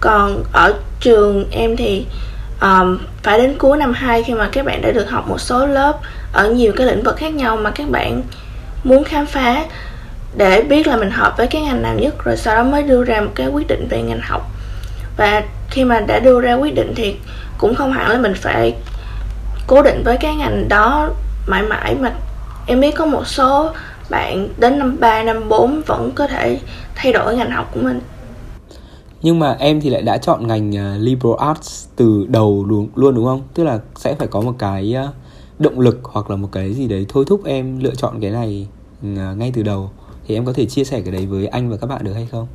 Còn 0.00 0.44
ở 0.52 0.74
trường 1.00 1.50
em 1.50 1.76
thì 1.76 2.06
um, 2.60 2.98
phải 3.22 3.38
đến 3.38 3.54
cuối 3.58 3.78
năm 3.78 3.92
2 3.92 4.22
khi 4.22 4.34
mà 4.34 4.48
các 4.52 4.64
bạn 4.66 4.82
đã 4.82 4.90
được 4.90 5.10
học 5.10 5.28
một 5.28 5.40
số 5.40 5.66
lớp 5.66 5.98
ở 6.32 6.50
nhiều 6.50 6.72
cái 6.76 6.86
lĩnh 6.86 7.02
vực 7.02 7.16
khác 7.16 7.34
nhau 7.34 7.56
mà 7.56 7.70
các 7.70 7.90
bạn 7.90 8.22
muốn 8.84 9.04
khám 9.04 9.26
phá 9.26 9.64
để 10.36 10.62
biết 10.62 10.86
là 10.86 10.96
mình 10.96 11.10
hợp 11.10 11.36
với 11.36 11.46
cái 11.46 11.62
ngành 11.62 11.82
nào 11.82 11.94
nhất 11.94 12.24
rồi 12.24 12.36
sau 12.36 12.56
đó 12.56 12.62
mới 12.62 12.82
đưa 12.82 13.04
ra 13.04 13.20
một 13.20 13.30
cái 13.34 13.48
quyết 13.48 13.66
định 13.66 13.88
về 13.90 14.02
ngành 14.02 14.20
học. 14.22 14.50
Và 15.16 15.42
khi 15.70 15.84
mà 15.84 16.00
đã 16.00 16.18
đưa 16.18 16.40
ra 16.40 16.54
quyết 16.54 16.74
định 16.74 16.92
thì 16.96 17.16
cũng 17.58 17.74
không 17.74 17.92
hẳn 17.92 18.10
là 18.10 18.18
mình 18.18 18.34
phải 18.34 18.74
cố 19.66 19.82
định 19.82 20.02
với 20.04 20.16
cái 20.16 20.34
ngành 20.34 20.68
đó 20.68 21.10
mãi 21.46 21.62
mãi 21.62 21.94
mà 21.94 22.12
em 22.66 22.80
biết 22.80 22.94
có 22.96 23.06
một 23.06 23.26
số 23.26 23.70
bạn 24.10 24.48
đến 24.58 24.78
năm 24.78 24.96
3, 25.00 25.22
năm 25.22 25.48
4 25.48 25.82
vẫn 25.86 26.12
có 26.14 26.26
thể 26.26 26.58
thay 26.94 27.12
đổi 27.12 27.36
ngành 27.36 27.50
học 27.50 27.70
của 27.74 27.80
mình 27.80 28.00
nhưng 29.26 29.38
mà 29.38 29.56
em 29.58 29.80
thì 29.80 29.90
lại 29.90 30.02
đã 30.02 30.18
chọn 30.18 30.46
ngành 30.46 30.70
uh, 30.70 31.02
liberal 31.02 31.34
arts 31.38 31.86
từ 31.96 32.26
đầu 32.28 32.64
luôn 32.68 32.88
luôn 32.94 33.14
đúng 33.14 33.24
không? 33.24 33.42
Tức 33.54 33.64
là 33.64 33.78
sẽ 33.96 34.14
phải 34.14 34.28
có 34.28 34.40
một 34.40 34.54
cái 34.58 34.96
uh, 35.04 35.14
động 35.58 35.80
lực 35.80 36.00
hoặc 36.02 36.30
là 36.30 36.36
một 36.36 36.48
cái 36.52 36.74
gì 36.74 36.88
đấy 36.88 37.06
thôi 37.08 37.24
thúc 37.26 37.44
em 37.44 37.78
lựa 37.78 37.94
chọn 37.94 38.20
cái 38.20 38.30
này 38.30 38.66
uh, 39.12 39.36
ngay 39.36 39.52
từ 39.54 39.62
đầu. 39.62 39.90
Thì 40.26 40.34
em 40.34 40.44
có 40.44 40.52
thể 40.52 40.66
chia 40.66 40.84
sẻ 40.84 41.00
cái 41.00 41.12
đấy 41.12 41.26
với 41.26 41.46
anh 41.46 41.70
và 41.70 41.76
các 41.76 41.86
bạn 41.86 42.04
được 42.04 42.12
hay 42.14 42.28
không? 42.32 42.46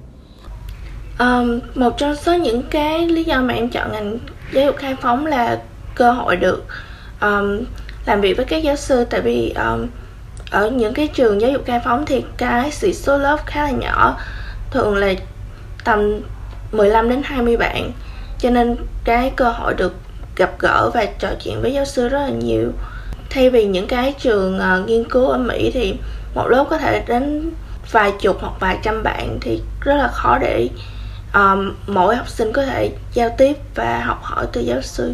Um, 1.20 1.60
một 1.76 1.98
trong 1.98 2.16
số 2.16 2.36
những 2.36 2.64
cái 2.70 3.08
lý 3.08 3.24
do 3.24 3.42
mà 3.42 3.54
em 3.54 3.70
chọn 3.70 3.92
ngành 3.92 4.18
giáo 4.54 4.66
dục 4.66 4.76
khai 4.76 4.96
phóng 5.02 5.26
là 5.26 5.62
cơ 5.96 6.12
hội 6.12 6.36
được 6.36 6.66
um, 7.22 7.60
làm 8.06 8.22
việc 8.22 8.38
với 8.38 8.46
các 8.46 8.64
giáo 8.64 8.76
sư. 8.76 9.06
Tại 9.10 9.22
vì 9.22 9.50
um, 9.50 9.88
ở 10.52 10.70
những 10.70 10.94
cái 10.94 11.08
trường 11.08 11.42
giáo 11.42 11.52
dục 11.52 11.62
khai 11.66 11.80
phóng 11.86 12.06
thì 12.06 12.24
cái 12.38 12.72
sĩ 12.72 12.94
số 12.94 13.18
lớp 13.18 13.38
khá 13.46 13.64
là 13.64 13.72
nhỏ 13.72 14.18
thường 14.72 14.96
là 14.96 15.14
tầm 15.84 16.22
15 16.72 17.10
đến 17.10 17.22
20 17.24 17.58
bạn. 17.58 17.92
Cho 18.40 18.50
nên 18.50 18.76
cái 19.04 19.30
cơ 19.36 19.52
hội 19.52 19.74
được 19.74 19.94
gặp 20.36 20.52
gỡ 20.60 20.92
và 20.94 21.06
trò 21.06 21.30
chuyện 21.44 21.62
với 21.62 21.74
giáo 21.74 21.86
sư 21.86 22.10
rất 22.10 22.20
là 22.20 22.30
nhiều. 22.30 22.72
Thay 23.30 23.50
vì 23.50 23.66
những 23.66 23.88
cái 23.88 24.14
trường 24.20 24.60
uh, 24.60 24.88
nghiên 24.88 25.10
cứu 25.10 25.28
ở 25.28 25.38
Mỹ 25.38 25.72
thì 25.74 25.96
một 26.36 26.48
lớp 26.48 26.66
có 26.70 26.78
thể 26.78 27.04
đến 27.08 27.52
vài 27.92 28.14
chục 28.20 28.38
hoặc 28.40 28.54
vài 28.60 28.78
trăm 28.84 29.04
bạn 29.04 29.38
thì 29.42 29.62
rất 29.82 29.96
là 29.96 30.08
khó 30.08 30.38
để 30.42 30.70
um, 31.34 31.74
mỗi 31.88 32.16
học 32.16 32.30
sinh 32.30 32.54
có 32.54 32.66
thể 32.66 32.92
giao 33.14 33.30
tiếp 33.38 33.58
và 33.76 34.04
học 34.04 34.20
hỏi 34.22 34.48
từ 34.54 34.62
giáo 34.62 34.82
sư. 34.82 35.14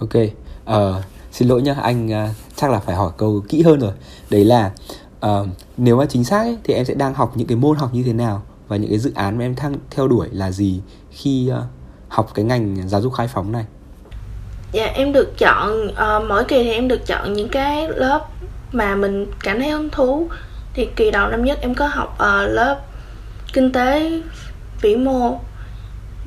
Ok 0.00 0.14
uh, 0.70 1.04
xin 1.32 1.48
lỗi 1.48 1.62
nhá 1.62 1.76
anh 1.82 2.06
uh, 2.06 2.36
chắc 2.56 2.70
là 2.70 2.78
phải 2.78 2.96
hỏi 2.96 3.10
câu 3.16 3.42
kỹ 3.48 3.62
hơn 3.62 3.80
rồi. 3.80 3.92
Đấy 4.30 4.44
là 4.44 4.70
uh, 5.26 5.46
nếu 5.76 5.96
mà 5.96 6.06
chính 6.06 6.24
xác 6.24 6.38
ấy, 6.38 6.58
thì 6.64 6.74
em 6.74 6.84
sẽ 6.84 6.94
đang 6.94 7.14
học 7.14 7.32
những 7.34 7.46
cái 7.46 7.56
môn 7.56 7.76
học 7.76 7.94
như 7.94 8.02
thế 8.02 8.12
nào? 8.12 8.42
Và 8.70 8.76
những 8.76 8.90
cái 8.90 8.98
dự 8.98 9.12
án 9.14 9.38
mà 9.38 9.44
em 9.44 9.54
thang, 9.54 9.74
theo 9.90 10.08
đuổi 10.08 10.28
là 10.32 10.50
gì 10.50 10.80
khi 11.10 11.50
uh, 11.52 11.64
học 12.08 12.30
cái 12.34 12.44
ngành 12.44 12.88
giáo 12.88 13.00
dục 13.00 13.12
khai 13.14 13.28
phóng 13.28 13.52
này? 13.52 13.64
Dạ 14.72 14.86
em 14.86 15.12
được 15.12 15.38
chọn 15.38 15.88
uh, 15.88 16.28
mỗi 16.28 16.44
kỳ 16.44 16.64
thì 16.64 16.72
em 16.72 16.88
được 16.88 17.06
chọn 17.06 17.32
những 17.32 17.48
cái 17.48 17.88
lớp 17.88 18.26
mà 18.72 18.94
mình 18.94 19.26
cảm 19.42 19.60
thấy 19.60 19.70
hứng 19.70 19.90
thú. 19.90 20.28
Thì 20.74 20.88
kỳ 20.96 21.10
đầu 21.10 21.28
năm 21.28 21.44
nhất 21.44 21.58
em 21.60 21.74
có 21.74 21.86
học 21.86 22.14
uh, 22.14 22.50
lớp 22.50 22.80
kinh 23.52 23.72
tế 23.72 24.20
vĩ 24.80 24.96
mô. 24.96 25.40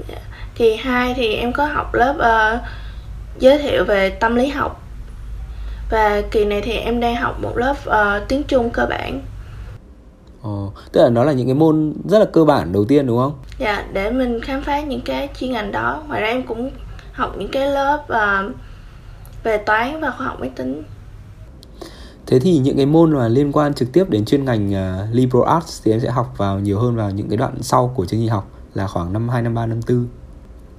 Dạ. 0.09 0.17
kỳ 0.55 0.75
hai 0.75 1.13
thì 1.13 1.33
em 1.33 1.53
có 1.53 1.65
học 1.65 1.93
lớp 1.93 2.15
uh, 2.17 2.61
giới 3.39 3.57
thiệu 3.57 3.85
về 3.85 4.09
tâm 4.09 4.35
lý 4.35 4.47
học. 4.47 4.83
Và 5.89 6.21
kỳ 6.31 6.45
này 6.45 6.61
thì 6.61 6.71
em 6.71 6.99
đang 6.99 7.15
học 7.15 7.39
một 7.41 7.57
lớp 7.57 7.75
uh, 7.87 8.27
tiếng 8.27 8.43
Trung 8.43 8.69
cơ 8.69 8.85
bản. 8.85 9.21
Ồ, 10.43 10.71
tức 10.91 11.03
là 11.03 11.09
nó 11.09 11.23
là 11.23 11.33
những 11.33 11.47
cái 11.47 11.55
môn 11.55 11.93
rất 12.09 12.19
là 12.19 12.25
cơ 12.25 12.45
bản 12.45 12.71
đầu 12.71 12.85
tiên 12.85 13.07
đúng 13.07 13.17
không? 13.17 13.33
Dạ, 13.59 13.85
để 13.93 14.11
mình 14.11 14.39
khám 14.41 14.61
phá 14.63 14.81
những 14.81 15.01
cái 15.01 15.29
chuyên 15.39 15.51
ngành 15.51 15.71
đó. 15.71 16.03
Ngoài 16.07 16.21
ra 16.21 16.27
em 16.27 16.43
cũng 16.43 16.71
học 17.11 17.35
những 17.37 17.51
cái 17.51 17.71
lớp 17.71 18.03
uh, 18.03 18.55
về 19.43 19.57
toán 19.57 20.01
và 20.01 20.11
khoa 20.17 20.27
học 20.27 20.39
máy 20.39 20.49
tính. 20.55 20.83
thế 22.27 22.39
thì 22.39 22.57
những 22.57 22.77
cái 22.77 22.85
môn 22.85 23.13
mà 23.13 23.27
liên 23.27 23.51
quan 23.51 23.73
trực 23.73 23.93
tiếp 23.93 24.09
đến 24.09 24.25
chuyên 24.25 24.45
ngành 24.45 24.69
uh, 24.69 25.15
liberal 25.15 25.47
arts 25.47 25.81
thì 25.83 25.91
em 25.91 25.99
sẽ 25.99 26.09
học 26.09 26.33
vào 26.37 26.59
nhiều 26.59 26.79
hơn 26.79 26.95
vào 26.95 27.11
những 27.11 27.29
cái 27.29 27.37
đoạn 27.37 27.53
sau 27.61 27.93
của 27.95 28.05
chương 28.05 28.19
trình 28.19 28.29
học 28.29 28.49
là 28.73 28.87
khoảng 28.87 29.13
năm 29.13 29.29
2, 29.29 29.41
năm 29.41 29.53
3, 29.53 29.65
năm 29.65 29.79
4 29.89 30.07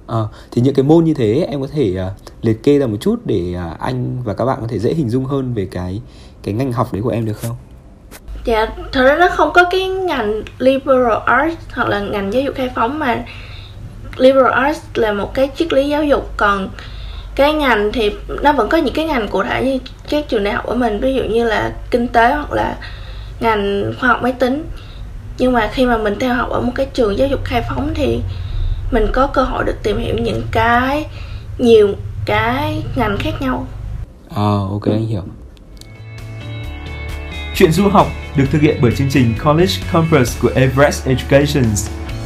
À, 0.07 0.19
thì 0.51 0.61
những 0.61 0.75
cái 0.75 0.85
môn 0.85 1.03
như 1.03 1.13
thế 1.13 1.47
em 1.49 1.61
có 1.61 1.67
thể 1.67 1.97
uh, 2.05 2.11
liệt 2.41 2.63
kê 2.63 2.79
ra 2.79 2.87
một 2.87 2.97
chút 3.01 3.25
để 3.25 3.55
uh, 3.73 3.79
anh 3.79 4.21
và 4.23 4.33
các 4.33 4.45
bạn 4.45 4.57
có 4.61 4.67
thể 4.67 4.79
dễ 4.79 4.93
hình 4.93 5.09
dung 5.09 5.25
hơn 5.25 5.53
về 5.53 5.65
cái 5.65 6.01
cái 6.43 6.53
ngành 6.53 6.71
học 6.71 6.93
đấy 6.93 7.01
của 7.01 7.09
em 7.09 7.25
được 7.25 7.37
không? 7.37 7.55
Dạ, 8.45 8.67
thật 8.91 9.03
ra 9.03 9.15
nó 9.19 9.27
không 9.29 9.53
có 9.53 9.63
cái 9.71 9.87
ngành 9.87 10.41
liberal 10.59 11.17
arts 11.25 11.57
hoặc 11.73 11.87
là 11.87 11.99
ngành 11.99 12.33
giáo 12.33 12.43
dục 12.43 12.55
khai 12.55 12.69
phóng 12.75 12.99
mà 12.99 13.17
liberal 14.17 14.51
arts 14.53 14.81
là 14.93 15.13
một 15.13 15.33
cái 15.33 15.49
triết 15.55 15.73
lý 15.73 15.89
giáo 15.89 16.03
dục. 16.03 16.29
Còn 16.37 16.69
cái 17.35 17.53
ngành 17.53 17.91
thì 17.91 18.11
nó 18.41 18.53
vẫn 18.53 18.69
có 18.69 18.77
những 18.77 18.93
cái 18.93 19.05
ngành 19.05 19.27
cụ 19.27 19.43
thể 19.43 19.63
như 19.63 19.79
các 20.09 20.25
trường 20.27 20.43
đại 20.43 20.53
học 20.53 20.65
của 20.67 20.75
mình 20.75 20.99
ví 20.99 21.13
dụ 21.13 21.23
như 21.23 21.43
là 21.43 21.73
kinh 21.91 22.07
tế 22.07 22.33
hoặc 22.33 22.51
là 22.51 22.75
ngành 23.39 23.93
khoa 23.99 24.09
học 24.09 24.23
máy 24.23 24.31
tính. 24.31 24.65
Nhưng 25.37 25.53
mà 25.53 25.69
khi 25.73 25.85
mà 25.85 25.97
mình 25.97 26.19
theo 26.19 26.33
học 26.33 26.49
ở 26.49 26.61
một 26.61 26.71
cái 26.75 26.85
trường 26.93 27.17
giáo 27.17 27.27
dục 27.27 27.39
khai 27.43 27.63
phóng 27.69 27.91
thì 27.95 28.19
mình 28.91 29.07
có 29.13 29.27
cơ 29.27 29.43
hội 29.43 29.63
được 29.63 29.75
tìm 29.83 29.97
hiểu 29.97 30.15
những 30.17 30.41
cái 30.51 31.05
nhiều 31.57 31.89
cái 32.25 32.83
ngành 32.95 33.17
khác 33.19 33.41
nhau. 33.41 33.67
À 34.35 34.51
ok 34.71 34.85
anh 34.85 35.07
hiểu. 35.07 35.23
Chuyện 37.55 37.71
du 37.71 37.89
học 37.89 38.07
được 38.35 38.45
thực 38.51 38.61
hiện 38.61 38.77
bởi 38.81 38.91
chương 38.95 39.09
trình 39.09 39.33
College 39.43 39.73
Campus 39.91 40.41
của 40.41 40.51
Everest 40.55 41.05
Education. 41.05 41.65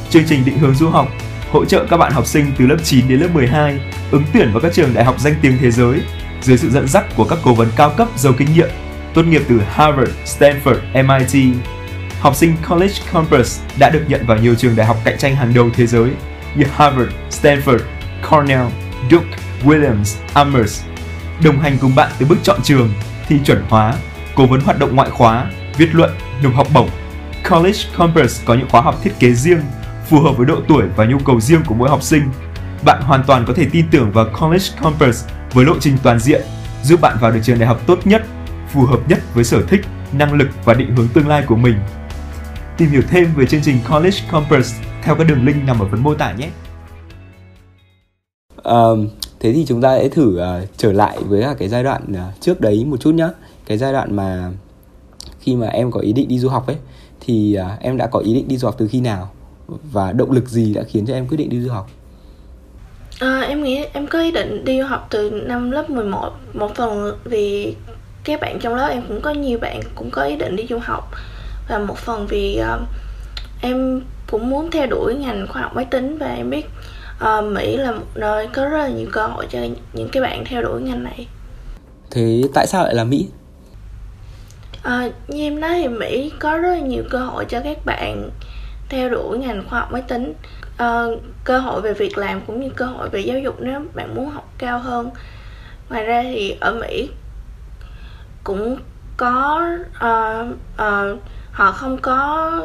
Chương 0.10 0.24
trình 0.28 0.46
định 0.46 0.58
hướng 0.58 0.76
du 0.76 0.90
học 0.90 1.08
hỗ 1.52 1.66
trợ 1.66 1.86
các 1.90 1.98
bạn 1.98 2.12
học 2.12 2.26
sinh 2.26 2.52
từ 2.58 2.68
lớp 2.68 2.78
9 2.84 3.08
đến 3.08 3.20
lớp 3.20 3.28
12 3.34 3.80
ứng 4.12 4.24
tuyển 4.34 4.52
vào 4.52 4.62
các 4.62 4.74
trường 4.74 4.94
đại 4.94 5.06
học 5.06 5.20
danh 5.20 5.36
tiếng 5.42 5.58
thế 5.62 5.72
giới 5.72 6.00
dưới 6.42 6.58
sự 6.58 6.70
dẫn 6.70 6.88
dắt 6.88 7.06
của 7.16 7.26
các 7.26 7.40
cố 7.44 7.54
vấn 7.54 7.68
cao 7.76 7.94
cấp 7.98 8.08
giàu 8.18 8.34
kinh 8.38 8.54
nghiệm 8.54 8.70
tốt 9.14 9.24
nghiệp 9.24 9.42
từ 9.50 9.62
Harvard, 9.70 10.12
Stanford, 10.26 10.78
MIT. 10.94 11.56
Học 12.20 12.36
sinh 12.36 12.56
College 12.70 12.94
Campus 13.14 13.60
đã 13.80 13.90
được 13.90 14.04
nhận 14.08 14.26
vào 14.26 14.38
nhiều 14.38 14.56
trường 14.56 14.76
đại 14.76 14.88
học 14.88 14.98
cạnh 15.04 15.18
tranh 15.18 15.36
hàng 15.36 15.54
đầu 15.54 15.70
thế 15.74 15.88
giới 15.88 16.12
như 16.56 16.66
Harvard, 16.76 17.12
Stanford, 17.30 17.80
Cornell, 18.30 18.68
Duke, 19.12 19.38
Williams, 19.64 20.16
Amherst. 20.34 20.84
Đồng 21.44 21.60
hành 21.60 21.78
cùng 21.82 21.96
bạn 21.96 22.12
từ 22.20 22.26
bước 22.26 22.38
chọn 22.44 22.60
trường, 22.64 22.94
thi 23.28 23.40
chuẩn 23.46 23.64
hóa, 23.70 23.94
cố 24.36 24.46
vấn 24.46 24.62
hoạt 24.62 24.80
động 24.80 24.96
ngoại 24.96 25.10
khóa, 25.10 25.46
viết 25.80 25.96
luận, 25.96 26.12
nộp 26.44 26.54
học 26.54 26.68
bổng. 26.74 26.90
College 27.50 27.80
Compass 27.98 28.46
có 28.46 28.54
những 28.54 28.70
khóa 28.70 28.82
học 28.82 28.96
thiết 29.04 29.12
kế 29.20 29.34
riêng, 29.34 29.62
phù 30.06 30.20
hợp 30.20 30.32
với 30.38 30.46
độ 30.46 30.58
tuổi 30.68 30.84
và 30.96 31.06
nhu 31.06 31.18
cầu 31.26 31.40
riêng 31.40 31.62
của 31.68 31.76
mỗi 31.76 31.90
học 31.90 32.04
sinh. 32.04 32.24
Bạn 32.86 33.02
hoàn 33.02 33.24
toàn 33.28 33.46
có 33.48 33.54
thể 33.54 33.68
tin 33.72 33.86
tưởng 33.92 34.12
vào 34.12 34.26
College 34.40 34.66
Compass 34.82 35.28
với 35.54 35.66
lộ 35.66 35.74
trình 35.80 35.98
toàn 36.04 36.20
diện, 36.20 36.42
giúp 36.84 37.02
bạn 37.02 37.18
vào 37.22 37.32
được 37.32 37.40
trường 37.44 37.60
đại 37.60 37.68
học 37.68 37.82
tốt 37.88 38.00
nhất, 38.08 38.24
phù 38.68 38.82
hợp 38.82 39.00
nhất 39.10 39.20
với 39.34 39.44
sở 39.44 39.62
thích, 39.68 39.82
năng 40.12 40.34
lực 40.34 40.48
và 40.66 40.74
định 40.74 40.96
hướng 40.96 41.08
tương 41.08 41.28
lai 41.28 41.44
của 41.48 41.56
mình. 41.56 41.76
Tìm 42.78 42.90
hiểu 42.90 43.02
thêm 43.10 43.34
về 43.36 43.46
chương 43.46 43.62
trình 43.62 43.80
College 43.90 44.18
Compass 44.32 44.76
theo 45.04 45.16
các 45.16 45.24
đường 45.24 45.46
link 45.46 45.66
nằm 45.66 45.80
ở 45.80 45.88
phần 45.92 46.04
mô 46.04 46.14
tả 46.14 46.32
nhé. 46.32 46.50
Um, 48.64 49.10
thế 49.40 49.54
thì 49.54 49.66
chúng 49.68 49.82
ta 49.82 49.98
sẽ 49.98 50.10
thử 50.10 50.42
uh, 50.42 50.70
trở 50.78 50.92
lại 50.92 51.18
với 51.28 51.42
cả 51.42 51.56
cái 51.60 51.68
giai 51.68 51.84
đoạn 51.84 52.02
uh, 52.12 52.42
trước 52.42 52.62
đấy 52.62 52.86
một 52.86 52.98
chút 53.00 53.12
nhá 53.12 53.30
cái 53.66 53.78
giai 53.78 53.94
đoạn 53.94 54.16
mà 54.16 54.50
khi 55.50 55.56
mà 55.56 55.68
em 55.68 55.92
có 55.92 56.00
ý 56.00 56.14
định 56.14 56.28
đi 56.28 56.40
du 56.40 56.50
học 56.50 56.68
ấy 56.68 56.76
thì 57.20 57.58
uh, 57.60 57.80
em 57.82 57.98
đã 57.98 58.08
có 58.08 58.20
ý 58.20 58.34
định 58.34 58.48
đi 58.48 58.58
du 58.58 58.68
học 58.68 58.76
từ 58.78 58.88
khi 58.88 59.00
nào 59.00 59.32
và 59.92 60.12
động 60.12 60.32
lực 60.32 60.50
gì 60.50 60.74
đã 60.74 60.84
khiến 60.84 61.06
cho 61.06 61.14
em 61.14 61.28
quyết 61.28 61.38
định 61.38 61.50
đi 61.50 61.62
du 61.62 61.72
học 61.72 61.90
à, 63.20 63.42
em 63.42 63.64
nghĩ 63.64 63.86
em 63.94 64.08
có 64.08 64.22
ý 64.22 64.32
định 64.32 64.66
đi 64.66 64.80
du 64.80 64.86
học 64.86 65.08
từ 65.10 65.30
năm 65.30 65.72
lớp 65.72 65.90
11 65.90 66.32
một 66.54 66.76
phần 66.76 67.18
vì 67.24 67.76
các 68.24 68.40
bạn 68.42 68.60
trong 68.60 68.76
lớp 68.76 68.88
em 68.88 69.04
cũng 69.08 69.22
có 69.22 69.32
nhiều 69.32 69.60
bạn 69.60 69.80
cũng 69.96 70.10
có 70.12 70.24
ý 70.24 70.36
định 70.36 70.56
đi 70.56 70.66
du 70.70 70.80
học 70.82 71.12
và 71.70 71.80
một 71.80 71.98
phần 71.98 72.28
vì 72.28 72.62
uh, 72.62 72.82
em 73.62 74.02
cũng 74.32 74.50
muốn 74.50 74.72
theo 74.72 74.88
đuổi 74.88 75.16
ngành 75.16 75.48
khoa 75.48 75.62
học 75.62 75.76
máy 75.76 75.86
tính 75.86 76.18
và 76.18 76.28
em 76.28 76.50
biết 76.50 76.66
uh, 77.24 77.46
Mỹ 77.54 77.78
là 77.78 77.92
một 77.92 78.06
nơi 78.16 78.48
có 78.48 78.66
rất 78.66 78.78
là 78.78 78.90
nhiều 78.90 79.08
cơ 79.12 79.28
hội 79.28 79.48
cho 79.50 79.60
những 79.94 80.10
cái 80.10 80.24
bạn 80.24 80.44
theo 80.46 80.62
đuổi 80.62 80.82
ngành 80.82 81.04
này. 81.04 81.28
Thế 82.12 82.44
tại 82.54 82.68
sao 82.68 82.84
lại 82.84 82.96
là 82.96 83.04
Mỹ? 83.04 83.28
À, 84.84 85.10
như 85.28 85.44
em 85.44 85.60
nói 85.60 85.72
thì 85.74 85.88
Mỹ 85.88 86.32
có 86.40 86.58
rất 86.58 86.70
là 86.70 86.80
nhiều 86.80 87.04
cơ 87.10 87.20
hội 87.20 87.46
cho 87.46 87.62
các 87.64 87.86
bạn 87.86 88.30
theo 88.90 89.10
đuổi 89.10 89.38
ngành 89.38 89.64
khoa 89.70 89.80
học 89.80 89.92
máy 89.92 90.04
tính. 90.08 90.34
À, 90.78 91.04
cơ 91.44 91.60
hội 91.60 91.82
về 91.82 91.94
việc 91.94 92.18
làm 92.18 92.42
cũng 92.42 92.60
như 92.60 92.70
cơ 92.76 92.86
hội 92.86 93.10
về 93.10 93.20
giáo 93.20 93.40
dục 93.40 93.56
nếu 93.60 93.82
bạn 93.94 94.16
muốn 94.16 94.30
học 94.30 94.54
cao 94.58 94.80
hơn. 94.80 95.10
Ngoài 95.90 96.04
ra 96.04 96.24
thì 96.24 96.58
ở 96.60 96.74
Mỹ 96.74 97.10
cũng 98.44 98.78
có 99.18 99.62
uh, 99.98 100.48
uh, 100.74 101.20
họ 101.52 101.72
không 101.72 101.98
có 101.98 102.62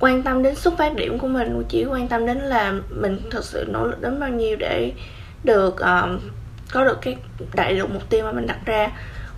quan 0.00 0.22
tâm 0.22 0.42
đến 0.42 0.54
xuất 0.54 0.78
phát 0.78 0.94
điểm 0.96 1.18
của 1.18 1.28
mình 1.28 1.62
chỉ 1.68 1.84
quan 1.84 2.08
tâm 2.08 2.26
đến 2.26 2.38
là 2.38 2.72
mình 2.90 3.20
thực 3.30 3.44
sự 3.44 3.64
nỗ 3.72 3.86
lực 3.86 4.00
đến 4.00 4.20
bao 4.20 4.28
nhiêu 4.28 4.56
để 4.56 4.92
được 5.44 5.74
uh, 5.74 6.20
có 6.72 6.84
được 6.84 6.98
cái 7.02 7.16
đại 7.54 7.76
được 7.76 7.90
mục 7.90 8.10
tiêu 8.10 8.24
mà 8.24 8.32
mình 8.32 8.46
đặt 8.46 8.58
ra 8.66 8.90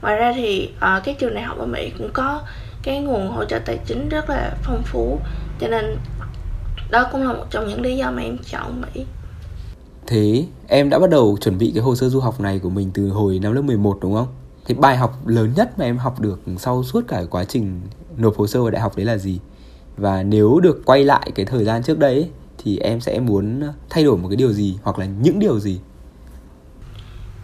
ngoài 0.02 0.16
ra 0.16 0.32
thì 0.36 0.70
uh, 0.76 1.04
các 1.04 1.18
trường 1.18 1.34
đại 1.34 1.44
học 1.44 1.58
ở 1.58 1.66
mỹ 1.66 1.92
cũng 1.98 2.10
có 2.12 2.42
cái 2.82 3.00
nguồn 3.00 3.28
hỗ 3.28 3.44
trợ 3.44 3.58
tài 3.58 3.78
chính 3.86 4.08
rất 4.08 4.30
là 4.30 4.52
phong 4.62 4.82
phú 4.82 5.18
cho 5.60 5.68
nên 5.68 5.96
đó 6.90 7.06
cũng 7.12 7.26
là 7.26 7.32
một 7.32 7.44
trong 7.50 7.68
những 7.68 7.80
lý 7.80 7.96
do 7.96 8.10
mà 8.10 8.22
em 8.22 8.38
chọn 8.50 8.80
mỹ 8.80 9.04
Thế 10.08 10.44
em 10.68 10.90
đã 10.90 10.98
bắt 10.98 11.10
đầu 11.10 11.38
chuẩn 11.40 11.58
bị 11.58 11.70
cái 11.74 11.82
hồ 11.82 11.94
sơ 11.94 12.08
du 12.08 12.20
học 12.20 12.40
này 12.40 12.58
của 12.58 12.70
mình 12.70 12.90
từ 12.94 13.08
hồi 13.08 13.38
năm 13.38 13.52
lớp 13.52 13.62
11 13.62 13.98
đúng 14.00 14.14
không? 14.14 14.26
Thế 14.64 14.74
bài 14.74 14.96
học 14.96 15.26
lớn 15.26 15.52
nhất 15.56 15.78
mà 15.78 15.84
em 15.84 15.96
học 15.98 16.20
được 16.20 16.40
sau 16.58 16.84
suốt 16.84 17.04
cả 17.08 17.22
quá 17.30 17.44
trình 17.44 17.80
nộp 18.16 18.36
hồ 18.36 18.46
sơ 18.46 18.62
vào 18.62 18.70
đại 18.70 18.82
học 18.82 18.96
đấy 18.96 19.06
là 19.06 19.16
gì? 19.16 19.40
Và 19.96 20.22
nếu 20.22 20.60
được 20.60 20.82
quay 20.84 21.04
lại 21.04 21.30
cái 21.34 21.46
thời 21.46 21.64
gian 21.64 21.82
trước 21.82 21.98
đấy 21.98 22.30
thì 22.58 22.78
em 22.78 23.00
sẽ 23.00 23.20
muốn 23.20 23.62
thay 23.90 24.04
đổi 24.04 24.16
một 24.16 24.28
cái 24.28 24.36
điều 24.36 24.52
gì 24.52 24.78
hoặc 24.82 24.98
là 24.98 25.06
những 25.06 25.38
điều 25.38 25.60
gì? 25.60 25.80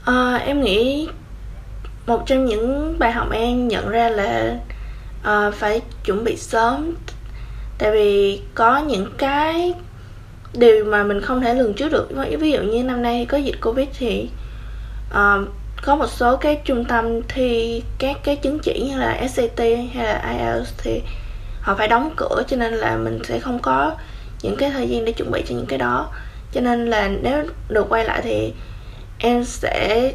À, 0.05 0.35
em 0.35 0.61
nghĩ 0.61 1.09
một 2.07 2.23
trong 2.27 2.45
những 2.45 2.99
bài 2.99 3.13
học 3.13 3.29
em 3.31 3.69
nhận 3.69 3.89
ra 3.89 4.09
là 4.09 4.59
uh, 5.21 5.55
phải 5.55 5.81
chuẩn 6.05 6.25
bị 6.25 6.37
sớm. 6.37 6.95
Tại 7.79 7.91
vì 7.93 8.41
có 8.55 8.79
những 8.79 9.07
cái 9.19 9.75
điều 10.53 10.85
mà 10.85 11.05
mình 11.05 11.21
không 11.21 11.41
thể 11.41 11.55
lường 11.55 11.75
trước 11.75 11.93
được. 11.93 12.09
Ví 12.41 12.53
dụ 12.53 12.61
như 12.61 12.83
năm 12.83 13.03
nay 13.03 13.27
có 13.27 13.39
dịch 13.39 13.61
covid 13.63 13.89
thì 13.99 14.29
uh, 15.11 15.49
có 15.83 15.97
một 15.97 16.07
số 16.07 16.37
cái 16.37 16.61
trung 16.65 16.85
tâm 16.85 17.23
thi 17.29 17.83
các 17.99 18.17
cái 18.25 18.37
chứng 18.37 18.59
chỉ 18.59 18.81
như 18.81 18.99
là 18.99 19.29
SAT 19.29 19.59
hay 19.95 20.07
là 20.07 20.37
IELTS 20.39 20.73
thì 20.79 21.03
họ 21.61 21.75
phải 21.75 21.89
đóng 21.89 22.11
cửa 22.17 22.43
cho 22.49 22.57
nên 22.57 22.75
là 22.75 22.97
mình 22.97 23.19
sẽ 23.25 23.39
không 23.39 23.59
có 23.59 23.93
những 24.43 24.57
cái 24.57 24.71
thời 24.71 24.89
gian 24.89 25.05
để 25.05 25.13
chuẩn 25.13 25.31
bị 25.31 25.43
cho 25.49 25.55
những 25.55 25.67
cái 25.67 25.79
đó. 25.79 26.09
Cho 26.53 26.61
nên 26.61 26.91
là 26.91 27.09
nếu 27.09 27.45
được 27.69 27.87
quay 27.89 28.05
lại 28.05 28.21
thì 28.23 28.53
em 29.19 29.45
sẽ 29.45 30.13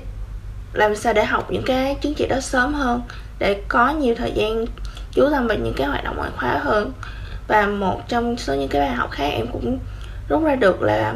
làm 0.73 0.95
sao 0.95 1.13
để 1.13 1.25
học 1.25 1.51
những 1.51 1.63
cái 1.65 1.95
chứng 2.01 2.13
chỉ 2.13 2.27
đó 2.27 2.39
sớm 2.39 2.73
hơn 2.73 3.01
để 3.39 3.61
có 3.67 3.89
nhiều 3.89 4.15
thời 4.15 4.31
gian 4.31 4.65
chú 5.11 5.29
tâm 5.31 5.47
vào 5.47 5.57
những 5.57 5.73
cái 5.77 5.87
hoạt 5.87 6.03
động 6.03 6.17
ngoại 6.17 6.31
khóa 6.37 6.59
hơn. 6.63 6.91
Và 7.47 7.65
một 7.65 8.01
trong 8.07 8.37
số 8.37 8.55
những 8.55 8.69
cái 8.69 8.81
bài 8.81 8.91
học 8.91 9.11
khác 9.11 9.29
em 9.33 9.47
cũng 9.47 9.79
rút 10.29 10.43
ra 10.43 10.55
được 10.55 10.81
là 10.81 11.13